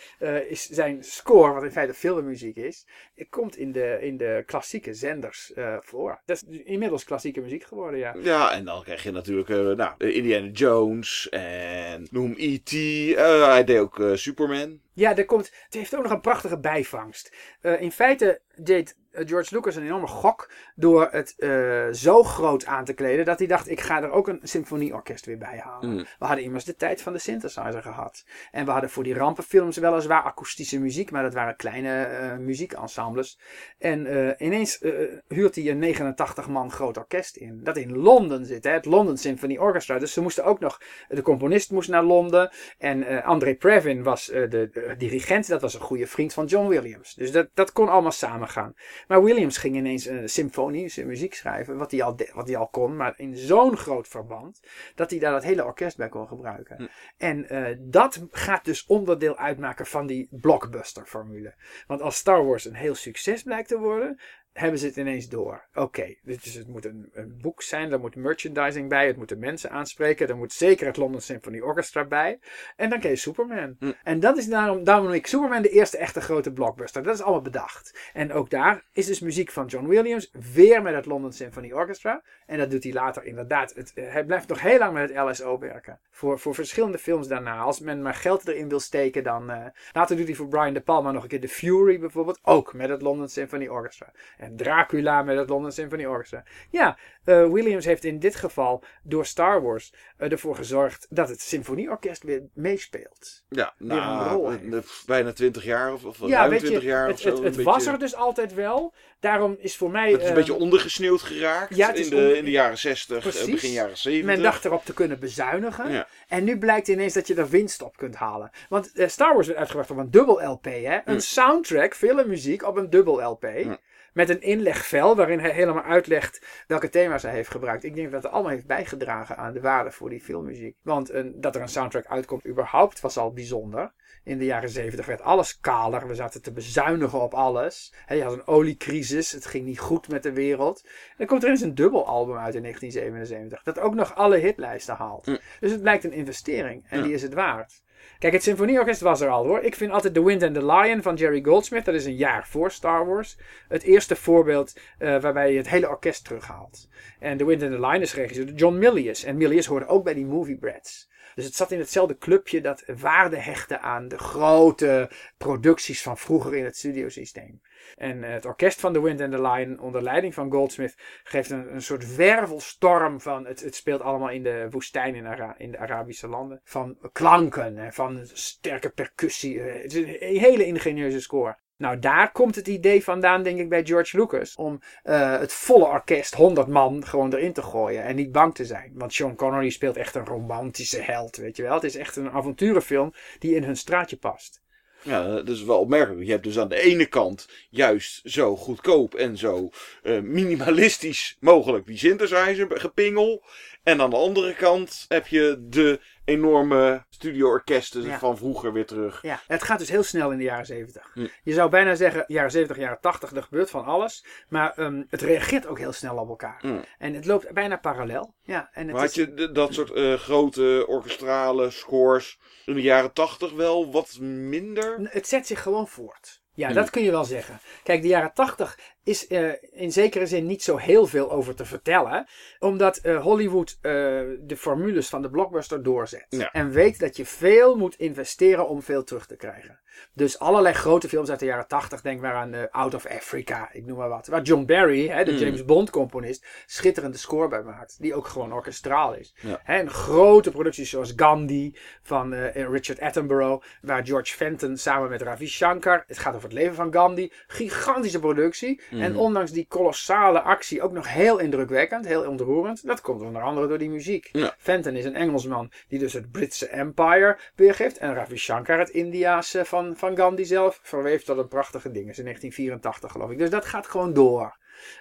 [0.49, 2.87] is zijn score, wat in feite filmmuziek is,
[3.29, 6.21] komt in de, in de klassieke zenders voor.
[6.25, 8.15] Dat is inmiddels klassieke muziek geworden, ja.
[8.21, 9.47] Ja, en dan krijg je natuurlijk
[9.77, 12.71] nou, Indiana Jones en noem E.T.
[12.71, 14.79] Hij deed ook Superman.
[14.99, 17.35] Ja, er komt, het heeft ook nog een prachtige bijvangst.
[17.61, 22.85] Eh, in feite deed George Lucas een enorme gok door het eh, zo groot aan
[22.85, 25.89] te kleden dat hij dacht, ik ga er ook een symfonieorkest weer bij halen.
[25.89, 25.97] Mm.
[25.97, 28.25] We hadden immers de tijd van de synthesizer gehad.
[28.51, 33.39] En we hadden voor die rampenfilms weliswaar akoestische muziek, maar dat waren kleine eh, muziekensembles.
[33.77, 34.91] En eh, ineens eh,
[35.27, 39.17] huurt hij een 89 man groot orkest in, dat in Londen zit, hè, het London
[39.17, 39.99] Symphony Orchestra.
[39.99, 44.29] Dus ze moesten ook nog, de componist moest naar Londen en eh, André Previn was
[44.29, 47.13] eh, de, de dirigent, dat was een goede vriend van John Williams.
[47.13, 48.73] Dus dat, dat kon allemaal samengaan.
[49.07, 52.67] Maar Williams ging ineens een symfonische muziek schrijven, wat hij al, de- wat hij al
[52.67, 54.59] kon, maar in zo'n groot verband,
[54.95, 56.75] dat hij daar dat hele orkest bij kon gebruiken.
[56.77, 56.87] Hm.
[57.17, 61.53] En eh, dat gaat dus onderdeel uitmaken van die blockbuster-formule.
[61.87, 64.19] Want als Star Wars een heel succes blijkt te worden,
[64.59, 65.67] hebben ze het ineens door.
[65.73, 69.35] Oké, dus het moet een, een boek zijn, er moet merchandising bij, het moet de
[69.35, 72.39] mensen aanspreken, er moet zeker het London Symphony Orchestra bij.
[72.75, 73.75] En dan krijg je Superman.
[73.79, 73.91] Hm.
[74.03, 77.03] En dat is daarom, daarom noem ik Superman de eerste echte grote blockbuster.
[77.03, 78.09] Dat is allemaal bedacht.
[78.13, 82.21] En ook daar is dus muziek van John Williams, weer met het London Symphony Orchestra.
[82.45, 83.73] En dat doet hij later inderdaad.
[83.73, 85.99] Het, eh, hij blijft nog heel lang met het LSO werken.
[86.11, 87.57] Voor, voor verschillende films daarna.
[87.57, 89.49] Als men maar geld erin wil steken, dan...
[89.49, 92.39] eh, later doet hij voor Brian De Palma nog een keer The Fury bijvoorbeeld.
[92.41, 94.11] Ook met het London Symphony Orchestra.
[94.37, 96.43] En Dracula met het London Symphony Orchestra.
[96.69, 101.41] Ja, eh, Williams heeft in dit geval door Star Wars eh, ervoor gezorgd dat het
[101.41, 103.43] symfonieorkest weer meespeelt.
[103.49, 107.07] Ja, een nou, eh, bijna 20 jaar of, of ja, ruim weet 20 je, jaar
[107.07, 107.43] het, of zo.
[107.43, 108.93] het, was er dus altijd wel.
[109.19, 110.11] Daarom is voor mij...
[110.11, 113.51] Het is een beetje ondergesneeuwd geraakt ja, in, de, in de jaren 60, eh, Precies.
[113.51, 114.35] begin jaren 70.
[114.35, 115.91] Men dacht erop te kunnen bezuinigen.
[115.91, 116.07] Ja.
[116.27, 118.51] En nu blijkt ineens dat je er winst op kunt halen.
[118.69, 120.65] Want Star Wars werd uitgebracht op een dubbel LP.
[120.65, 120.99] Hè?
[121.05, 121.19] Een Hm.
[121.19, 123.43] soundtrack, filmmuziek op een dubbel LP.
[123.43, 123.75] Hm.
[124.13, 127.83] Met een inlegvel waarin hij helemaal uitlegt welke thema's hij heeft gebruikt.
[127.83, 130.77] Ik denk dat het allemaal heeft bijgedragen aan de waarde voor die filmmuziek.
[130.81, 133.91] Want een, dat er een soundtrack uitkomt überhaupt was al bijzonder.
[134.23, 136.07] In de jaren 70 werd alles kaler.
[136.07, 137.93] We zaten te bezuinigen op alles.
[138.07, 139.31] je had een oliecrisis.
[139.31, 140.81] Het ging niet goed met de wereld.
[140.83, 143.63] En dan komt er eens een dubbelalbum uit in 1977.
[143.63, 145.25] Dat ook nog alle hitlijsten haalt.
[145.59, 146.85] Dus het blijkt een investering.
[146.89, 147.81] En die is het waard.
[148.19, 149.61] Kijk, het symfonieorkest was er al hoor.
[149.61, 151.85] Ik vind altijd The Wind and the Lion van Jerry Goldsmith.
[151.85, 153.37] Dat is een jaar voor Star Wars.
[153.67, 156.87] Het eerste voorbeeld uh, waarbij je het hele orkest terughaalt.
[157.19, 159.23] En The Wind and the Lion is geregisseerd door John Milius.
[159.23, 161.09] En Milius hoorde ook bij die Movie Brats.
[161.35, 166.55] Dus het zat in hetzelfde clubje dat waarde hechtte aan de grote producties van vroeger
[166.55, 167.61] in het studiosysteem.
[167.95, 171.73] En het orkest van The Wind and the Lion onder leiding van Goldsmith geeft een,
[171.73, 173.45] een soort wervelstorm van.
[173.45, 175.15] Het, het speelt allemaal in de woestijn
[175.57, 176.61] in, de Arabische landen.
[176.63, 179.59] Van klanken en van sterke percussie.
[179.59, 181.57] Het is een hele ingenieuze score.
[181.79, 184.55] Nou, daar komt het idee vandaan, denk ik, bij George Lucas.
[184.55, 188.03] Om uh, het volle orkest, 100 man, gewoon erin te gooien.
[188.03, 188.91] En niet bang te zijn.
[188.95, 191.73] Want Sean Connery speelt echt een romantische held, weet je wel.
[191.73, 194.61] Het is echt een avonturenfilm die in hun straatje past.
[195.03, 196.25] Ja, dat is wel opmerkelijk.
[196.25, 199.69] Je hebt dus aan de ene kant juist zo goedkoop en zo
[200.03, 203.43] uh, minimalistisch mogelijk die synthesizer gepingel.
[203.83, 209.21] En aan de andere kant heb je de enorme studioorkesten van vroeger weer terug.
[209.21, 211.11] Ja, het gaat dus heel snel in de jaren 70.
[211.13, 211.27] Hm.
[211.43, 214.25] Je zou bijna zeggen, jaren 70, jaren 80, er gebeurt van alles.
[214.49, 216.57] Maar um, het reageert ook heel snel op elkaar.
[216.61, 216.79] Hm.
[216.97, 218.33] En het loopt bijna parallel.
[218.43, 223.13] Ja, en het maar had je dat soort uh, grote orkestrale scores in de jaren
[223.13, 224.97] 80 wel wat minder?
[225.03, 226.41] Het zet zich gewoon voort.
[226.53, 227.59] Ja, dat kun je wel zeggen.
[227.83, 231.65] Kijk, de jaren 80 is uh, in zekere zin niet zo heel veel over te
[231.65, 232.27] vertellen.
[232.59, 233.91] Omdat uh, Hollywood uh,
[234.39, 236.49] de formules van de blockbuster doorzet.
[236.51, 239.79] En weet dat je veel moet investeren om veel terug te krijgen.
[240.13, 243.85] Dus allerlei grote films uit de jaren 80, denk maar aan Out of Africa, ik
[243.85, 244.27] noem maar wat.
[244.27, 245.37] Waar John Barry, hè, de mm.
[245.37, 248.01] James Bond componist, schitterende score bij maakt.
[248.01, 249.35] Die ook gewoon orkestraal is.
[249.41, 249.59] Ja.
[249.63, 253.65] Hè, en grote producties zoals Gandhi van Richard Attenborough.
[253.81, 257.31] Waar George Fenton samen met Ravi Shankar, het gaat over het leven van Gandhi.
[257.47, 258.81] Gigantische productie.
[258.89, 258.98] Mm.
[258.99, 259.19] En mhm.
[259.19, 262.87] ondanks die kolossale actie ook nog heel indrukwekkend, heel ontroerend.
[262.87, 264.31] Dat komt onder andere door die muziek.
[264.57, 267.97] Fenton is een Engelsman die dus het Britse Empire weergeeft.
[267.97, 272.17] En Ravi Shankar het Indiaanse van, van Gandhi zelf verweeft dat een prachtige ding is
[272.17, 273.37] in 1984 geloof ik.
[273.37, 274.57] Dus dat gaat gewoon door.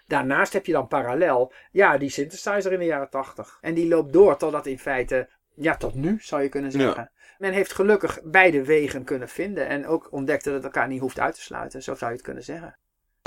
[0.07, 3.59] Daarnaast heb je dan parallel, ja, die synthesizer in de jaren 80.
[3.61, 7.11] En die loopt door totdat in feite, ja, tot nu zou je kunnen zeggen.
[7.39, 11.21] Men heeft gelukkig beide wegen kunnen vinden en ook ontdekt dat het elkaar niet hoeft
[11.21, 12.77] uit te sluiten, zo zou je het kunnen zeggen.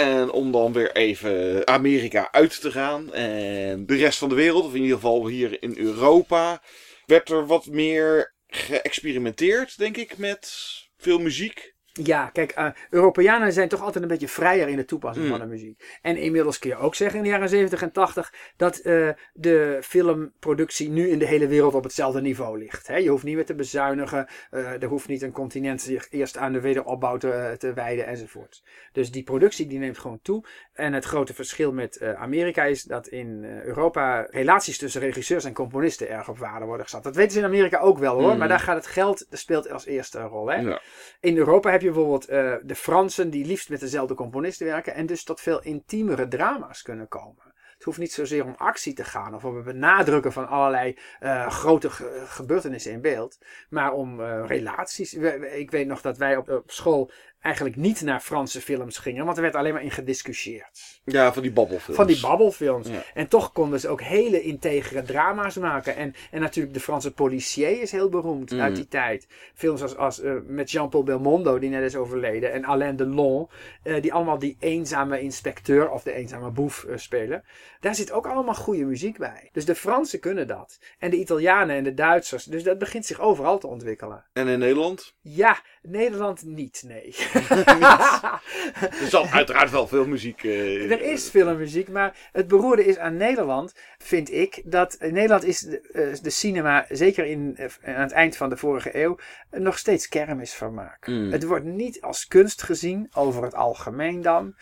[0.02, 3.14] En om dan weer even Amerika uit te gaan.
[3.14, 6.62] En de rest van de wereld, of in ieder geval hier in Europa,
[7.06, 10.54] werd er wat meer geëxperimenteerd, denk ik, met
[10.98, 11.71] veel muziek.
[11.94, 15.44] Ja, kijk, uh, Europeanen zijn toch altijd een beetje vrijer in de toepassing van mm.
[15.44, 16.00] de muziek.
[16.02, 19.80] En inmiddels kun je ook zeggen in de jaren 70 en 80 dat uh, de
[19.82, 22.88] filmproductie nu in de hele wereld op hetzelfde niveau ligt.
[22.88, 26.38] He, je hoeft niet meer te bezuinigen, uh, er hoeft niet een continent zich eerst
[26.38, 28.64] aan de wederopbouw te, te wijden enzovoort.
[28.92, 30.46] Dus die productie die neemt gewoon toe.
[30.74, 36.10] En het grote verschil met Amerika is dat in Europa relaties tussen regisseurs en componisten
[36.10, 37.04] erg op waarde worden gezet.
[37.04, 38.38] Dat weten ze in Amerika ook wel hoor, mm.
[38.38, 40.48] maar daar gaat het geld, dat speelt als eerste een rol.
[40.48, 40.56] Hè?
[40.56, 40.82] Ja.
[41.20, 45.06] In Europa heb je bijvoorbeeld uh, de Fransen die liefst met dezelfde componisten werken en
[45.06, 47.54] dus tot veel intiemere drama's kunnen komen.
[47.82, 51.50] Het hoeft niet zozeer om actie te gaan of om het benadrukken van allerlei uh,
[51.50, 51.90] grote
[52.26, 53.38] gebeurtenissen in beeld,
[53.70, 55.14] maar om uh, relaties.
[55.54, 57.12] Ik weet nog dat wij op, op school
[57.42, 61.02] eigenlijk niet naar Franse films gingen, want er werd alleen maar in gediscussieerd.
[61.04, 61.96] Ja, van die babbelfilms.
[61.96, 62.88] Van die babbelfilms.
[63.14, 65.96] En toch konden ze ook hele integere drama's maken.
[65.96, 68.76] En, en natuurlijk de Franse policier is heel beroemd uit mm.
[68.76, 69.28] die tijd.
[69.54, 73.48] Films als, als uh, met Jean-Paul Belmondo, die net is overleden, en Alain Delon,
[73.84, 77.44] uh, die allemaal die eenzame inspecteur of de eenzame boef uh, spelen.
[77.80, 79.50] Daar zit ook allemaal goede muziek bij.
[79.52, 80.80] Dus de Fransen kunnen dat.
[81.00, 82.44] En de Italianen en de Duitsers.
[82.44, 84.26] Dus dat begint zich overal te ontwikkelen.
[84.34, 85.16] En in Nederland?
[85.22, 87.16] Ja, Nederland niet, nee.
[89.04, 90.44] er zal uiteraard wel veel muziek.
[90.44, 95.44] Uh, er is veel muziek, maar het beroerde is aan Nederland, vind ik, dat Nederland
[95.44, 99.18] is de, de cinema, zeker in, uh, aan het eind van de vorige eeuw,
[99.50, 101.08] nog steeds kermisvermaak.
[101.08, 101.32] Mm.
[101.32, 104.56] Het wordt niet als kunst gezien, over het algemeen dan.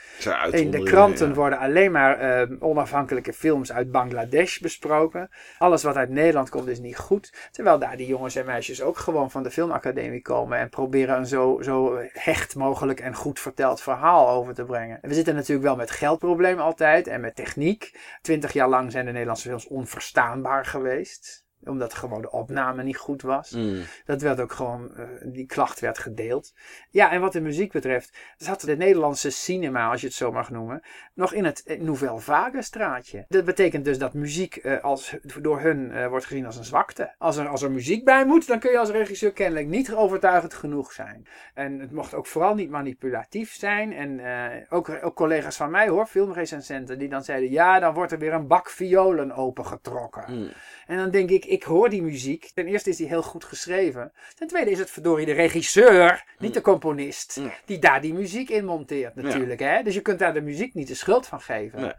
[0.51, 5.30] In de kranten worden alleen maar onafhankelijke films uit Bangladesh besproken.
[5.57, 7.34] Alles wat uit Nederland komt is niet goed.
[7.51, 11.28] Terwijl daar die jongens en meisjes ook gewoon van de filmacademie komen en proberen een
[11.28, 14.99] zo, zo hecht mogelijk en goed verteld verhaal over te brengen.
[15.01, 17.99] We zitten natuurlijk wel met geldprobleem altijd en met techniek.
[18.22, 21.47] Twintig jaar lang zijn de Nederlandse films onverstaanbaar geweest.
[21.64, 23.51] Omdat gewoon de opname niet goed was.
[23.51, 23.82] Mm.
[24.05, 26.53] Dat werd ook gewoon, eh, die klacht werd gedeeld.
[26.89, 30.49] Ja, en wat de muziek betreft, zat de Nederlandse cinema, als je het zo mag
[30.49, 30.82] noemen,
[31.14, 33.26] nog in het eh, Nouvelle Vague straatje.
[33.28, 37.14] Dat betekent dus dat muziek eh, als, door hun wordt gezien als een zwakte.
[37.18, 40.53] Als er, als er muziek bij moet, dan kun je als regisseur kennelijk niet overtuigend
[40.53, 41.28] genoeg zijn.
[41.53, 43.93] En het mocht ook vooral niet manipulatief zijn.
[43.93, 44.22] En
[44.70, 48.34] ook, ook collega's van mij hoor, filmrecensenten, die dan zeiden, ja, dan wordt er weer
[48.34, 50.26] een bak violen opengetrokken.
[50.28, 50.49] Mm.
[50.88, 52.52] En dan denk ik, ik hoor die muziek.
[52.54, 54.12] Ten eerste is die heel goed geschreven.
[54.36, 58.66] Ten tweede is het verdorie de regisseur, niet de componist, die daar die muziek in
[58.66, 59.60] monteert natuurlijk.
[59.60, 59.84] Hè?
[59.84, 61.82] Dus je kunt daar de muziek niet de schuld van geven.
[61.82, 61.93] Nee.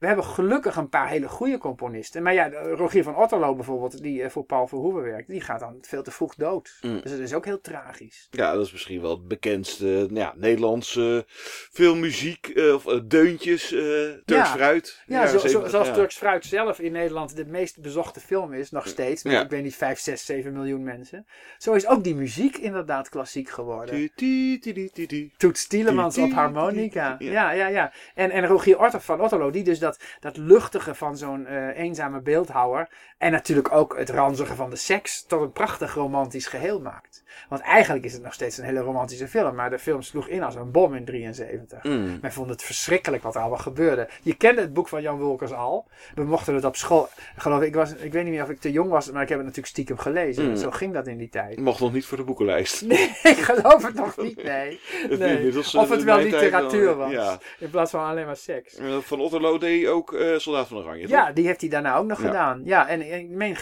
[0.00, 2.22] We hebben gelukkig een paar hele goede componisten.
[2.22, 5.78] Maar ja, Rogier van Otterlo bijvoorbeeld, die eh, voor Paul Verhoeven werkt, die gaat dan
[5.80, 6.78] veel te vroeg dood.
[6.82, 7.00] Mm.
[7.02, 8.28] Dus dat is ook heel tragisch.
[8.30, 11.24] Ja, dat is misschien wel het bekendste nou ja, Nederlandse
[11.72, 12.46] filmmuziek.
[12.48, 14.44] eh, of eh, deuntjes, Turks Ja.
[14.46, 15.02] fruit.
[15.06, 15.92] Ja, zo, zo- 70, zoals ja.
[15.94, 19.22] Turks Fruit zelf in Nederland de meest bezochte film is, nog steeds.
[19.22, 19.40] Met, Ja.
[19.42, 21.26] ik weet niet, 5, 6, 7 miljoen mensen.
[21.58, 23.94] Zo is ook die muziek inderdaad klassiek geworden.
[23.94, 25.32] Ti, ti, ti, ti, ti, ti.
[25.36, 27.14] Toets Tielemans Ti, op harmonica.
[27.18, 27.92] Ja, ja, ja.
[28.14, 29.89] En, en Rogier Otter van Otterlo, die dus dat,
[30.20, 32.88] dat luchtige van zo'n eh, eenzame beeldhouwer.
[33.18, 37.19] En natuurlijk ook het ranzige van de seks tot een prachtig romantisch geheel maakt.
[37.48, 39.54] Want eigenlijk is het nog steeds een hele romantische film.
[39.54, 41.82] Maar de film sloeg in als een bom in 73.
[41.84, 42.18] Mm.
[42.22, 44.08] Men vond het verschrikkelijk wat er allemaal gebeurde.
[44.22, 45.88] Je kende het boek van Jan Wolkers al.
[46.14, 47.08] We mochten het op school.
[47.36, 49.28] Geloof ik, ik, was, ik weet niet meer of ik te jong was, maar ik
[49.28, 50.48] heb het natuurlijk stiekem gelezen.
[50.48, 50.56] Mm.
[50.56, 51.58] Zo ging dat in die tijd.
[51.60, 52.82] Mocht nog niet voor de boekenlijst.
[52.90, 54.80] Nee, ik geloof het nog niet, nee.
[55.20, 57.10] Eh, Of het in wel literatuur wel, was.
[57.12, 57.38] ja.
[57.58, 58.74] In plaats van alleen maar seks.
[58.76, 61.02] Eh, Van Otterlo deed ook eh, Soldaat van Oranje.
[61.02, 61.10] toch?
[61.10, 62.26] Ja, die heeft hij daarna ook nog Ja.
[62.26, 62.60] gedaan.
[62.64, 63.54] Ja, en en ik meen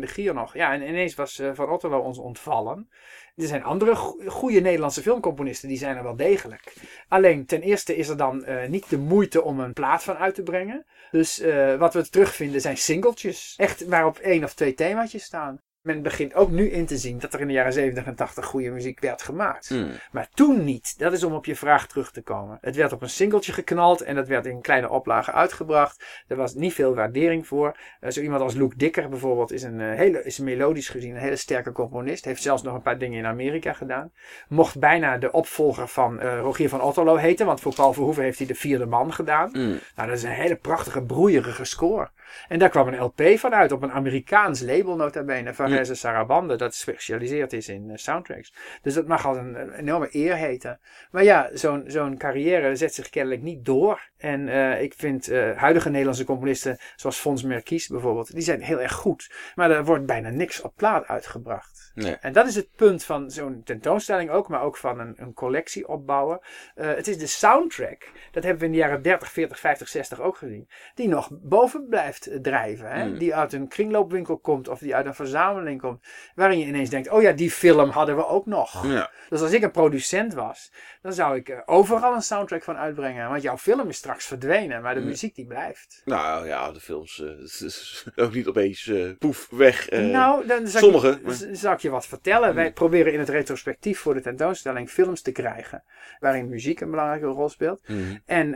[0.00, 0.54] de Gier nog.
[0.54, 2.88] Ja, en ineens was eh, Van Otterlo ons ontvallen.
[3.36, 6.72] Er zijn andere go- goede Nederlandse filmcomponisten, die zijn er wel degelijk.
[7.08, 10.34] Alleen, ten eerste is er dan eh, niet de moeite om een plaat van uit
[10.34, 10.86] te brengen.
[11.10, 13.54] Dus eh, wat we terugvinden zijn singeltjes.
[13.56, 15.60] Echt waarop één of twee themaatjes staan.
[15.86, 18.44] Men begint ook nu in te zien dat er in de jaren 70 en 80
[18.44, 19.70] goede muziek werd gemaakt.
[19.70, 19.90] Mm.
[20.12, 20.98] Maar toen niet.
[20.98, 22.58] Dat is om op je vraag terug te komen.
[22.60, 26.04] Het werd op een singeltje geknald en dat werd in kleine oplagen uitgebracht.
[26.28, 27.76] Er was niet veel waardering voor.
[28.00, 31.20] Eh, zo iemand als Luke Dicker bijvoorbeeld is een, eh, hele, is melodisch gezien een
[31.20, 32.24] hele sterke componist.
[32.24, 34.12] Heeft zelfs nog een paar dingen in Amerika gedaan.
[34.48, 37.46] Mocht bijna de opvolger van eh, Rogier van Otterlo heten.
[37.46, 39.50] Want voor Paul Verhoeven heeft hij de vierde man gedaan.
[39.52, 39.78] Mm.
[39.94, 42.08] Nou, dat is een hele prachtige, broeierige score.
[42.48, 45.54] En daar kwam een LP van uit op een Amerikaans label nota bene.
[45.76, 48.52] Varese Sarabande, dat gespecialiseerd is in eh, soundtracks.
[48.82, 50.80] Dus dat mag al een, een enorme eer heten.
[51.10, 54.10] Maar ja, zo'n zo'n carrière zet zich kennelijk niet door.
[54.16, 58.80] En eh, ik vind eh, huidige Nederlandse componisten, zoals Fons Merkies bijvoorbeeld, die zijn heel
[58.80, 59.30] erg goed.
[59.54, 61.92] Maar er wordt bijna niks op plaat uitgebracht.
[61.94, 62.16] Nee.
[62.20, 65.88] En dat is het punt van zo'n tentoonstelling ook, maar ook van een, een collectie
[65.88, 66.40] opbouwen.
[66.74, 70.20] Eh, het is de soundtrack, dat hebben we in de jaren 30, 40, 50, 60
[70.20, 72.90] ook gezien, die nog boven blijft drijven.
[72.90, 73.04] Hè?
[73.04, 73.18] Mm.
[73.18, 76.04] Die uit een kringloopwinkel komt of die uit een verzameling komt,
[76.34, 78.86] waarin je ineens denkt, oh ja, die film hadden we ook nog.
[78.86, 79.10] Ja.
[79.28, 83.28] Dus als ik een producent was, dan zou ik overal een soundtrack van uitbrengen.
[83.28, 85.06] Want jouw film is straks verdwenen, maar de Mm.
[85.06, 86.02] muziek die blijft.
[86.04, 87.18] Nou ja, de films
[87.64, 89.88] is ook niet opeens eh, poef weg.
[89.88, 90.00] eh.
[90.04, 92.54] nou, dan zal, sommige, ik, maar- z- zal ik je wat vertellen.
[92.54, 95.82] Wij proberen in het retrospectief voor de tentoonstelling films te krijgen.
[96.18, 97.88] Waarin muziek een belangrijke rol speelt.
[97.88, 98.20] Mm.
[98.26, 98.54] En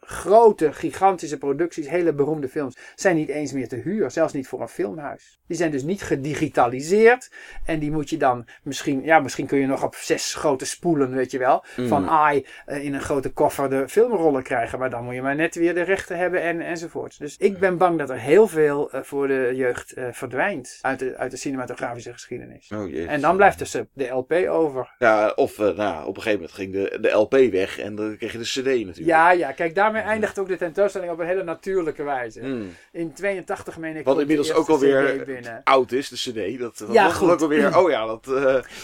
[0.00, 4.10] grote, gigantische producties, hele beroemde films, zijn niet eens meer te huur.
[4.10, 5.40] Zelfs niet voor een filmhuis.
[5.46, 7.30] Die zijn dus niet gedigitaliseerd.
[7.64, 11.10] En die moet je dan misschien, ja, misschien kun je nog op zes grote spoelen,
[11.10, 11.64] weet je wel.
[11.76, 14.78] Van AI in een grote koffer de filmrollen krijgen.
[14.78, 17.18] Maar dan moet je maar net weer de rechten hebben en, enzovoort.
[17.18, 20.98] Dus ik ben bang dat er heel veel eh, voor de jeugd eh, verdwijnt uit
[20.98, 22.70] de, uit de cinematografische geschiedenis.
[22.74, 23.06] Oh, jezus.
[23.06, 24.94] En dan blijft dus de, de LP over.
[24.98, 28.16] Ja, of eh, nou, op een gegeven moment ging de, de LP weg en dan
[28.16, 28.96] kreeg je de CD natuurlijk.
[28.96, 32.40] Ja, ja, kijk, daarmee eindigt ook de tentoonstelling op een hele natuurlijke wijze.
[32.40, 32.74] Mm.
[32.92, 34.04] In 82 meen ik.
[34.04, 36.58] Wat inmiddels ook alweer oud is, de CD.
[36.58, 37.78] Dat, dat Ja, ook alweer.
[37.78, 38.26] Oh ja, dat.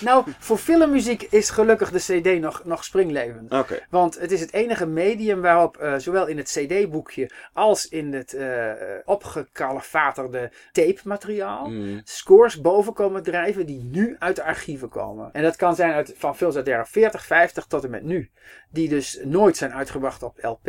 [0.01, 3.53] Nou, voor filmmuziek is gelukkig de CD nog, nog springlevend.
[3.53, 3.79] Oké.
[3.91, 8.73] Want het is het enige medium waarop zowel in het CD-boekje als in het eh
[9.05, 12.01] opgekalefaterde tape-materiaal Mm.
[12.05, 15.31] scores boven komen drijven die nu uit de archieven komen.
[15.33, 18.03] En dat kan zijn uit, van films uit de jaren 40, 50 tot en met
[18.03, 18.31] nu.
[18.71, 20.69] Die dus nooit zijn uitgebracht op LP.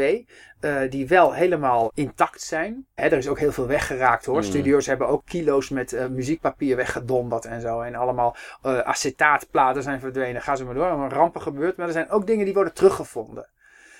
[0.59, 2.85] eh, die wel helemaal intact zijn.
[2.95, 4.35] Hè, er is ook heel veel weggeraakt hoor.
[4.35, 4.43] Mm.
[4.43, 7.81] Studio's hebben ook kilo's met eh, muziekpapier weggedonderd en zo.
[7.81, 10.41] En allemaal eh, acetaatplaten zijn verdwenen.
[10.41, 10.85] Ga ze maar door.
[10.85, 11.77] Er zijn rampen gebeurd.
[11.77, 13.47] Maar er zijn ook dingen die worden teruggevonden.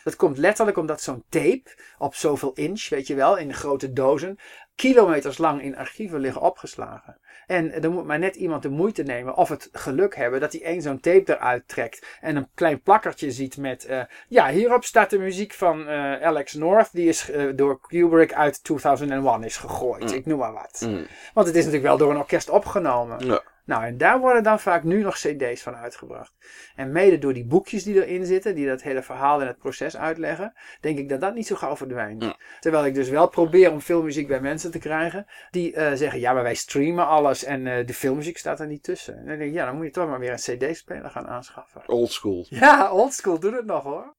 [0.08, 4.38] Dat komt letterlijk omdat zo'n tape op zoveel inch, weet je wel, in grote dozen,
[4.76, 7.18] kilometers lang in archieven liggen opgeslagen.
[7.48, 10.62] En er moet maar net iemand de moeite nemen of het geluk hebben dat hij
[10.62, 15.10] één zo'n tape eruit trekt en een klein plakkertje ziet met, uh, ja, hierop staat
[15.10, 20.04] de muziek van uh, Alex North, die is uh, door Kubrick uit 2001 is gegooid.
[20.04, 20.14] Mm.
[20.14, 20.84] Ik noem maar wat.
[20.86, 21.06] Mm.
[21.34, 23.26] Want het is natuurlijk wel door een orkest opgenomen.
[23.26, 23.44] Ja.
[23.68, 26.34] Nou, en daar worden dan vaak nu nog cd's van uitgebracht.
[26.76, 29.98] En mede door die boekjes die erin zitten, die dat hele verhaal en het proces
[29.98, 32.36] uitleggen, denk ik dat dat niet zo gauw verdwijnt.
[32.60, 36.34] Terwijl ik dus wel probeer om filmmuziek bij mensen te krijgen die uh, zeggen, ja,
[36.34, 39.14] maar wij streamen alles en uh, de filmmuziek staat er niet tussen.
[39.18, 41.82] En dan denk ik, ja, dan moet je toch maar weer een cd-speler gaan aanschaffen.
[41.86, 42.46] Oldschool.
[42.50, 44.16] Ja, oldschool, doe het nog hoor.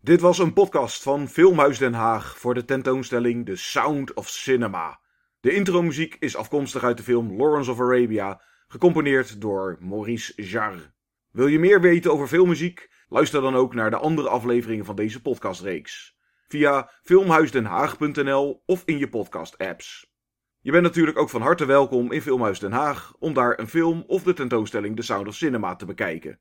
[0.00, 5.00] Dit was een podcast van Filmhuis Den Haag voor de tentoonstelling The Sound of Cinema.
[5.40, 10.94] De intromuziek is afkomstig uit de film Lawrence of Arabia gecomponeerd door Maurice Jarre.
[11.30, 12.90] Wil je meer weten over filmmuziek?
[13.08, 16.16] Luister dan ook naar de andere afleveringen van deze podcastreeks.
[16.48, 20.14] Via filmhuisdenhaag.nl of in je podcast-apps.
[20.60, 24.04] Je bent natuurlijk ook van harte welkom in Filmhuis Den Haag om daar een film
[24.06, 26.40] of de tentoonstelling The Sound of Cinema te bekijken.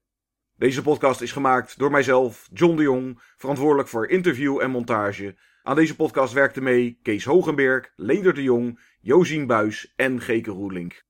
[0.57, 5.36] Deze podcast is gemaakt door mijzelf, John de Jong, verantwoordelijk voor interview en montage.
[5.63, 11.04] Aan deze podcast werkten mee Kees Hogenberg, Leder de Jong, Josien Buis en Geke Roelink.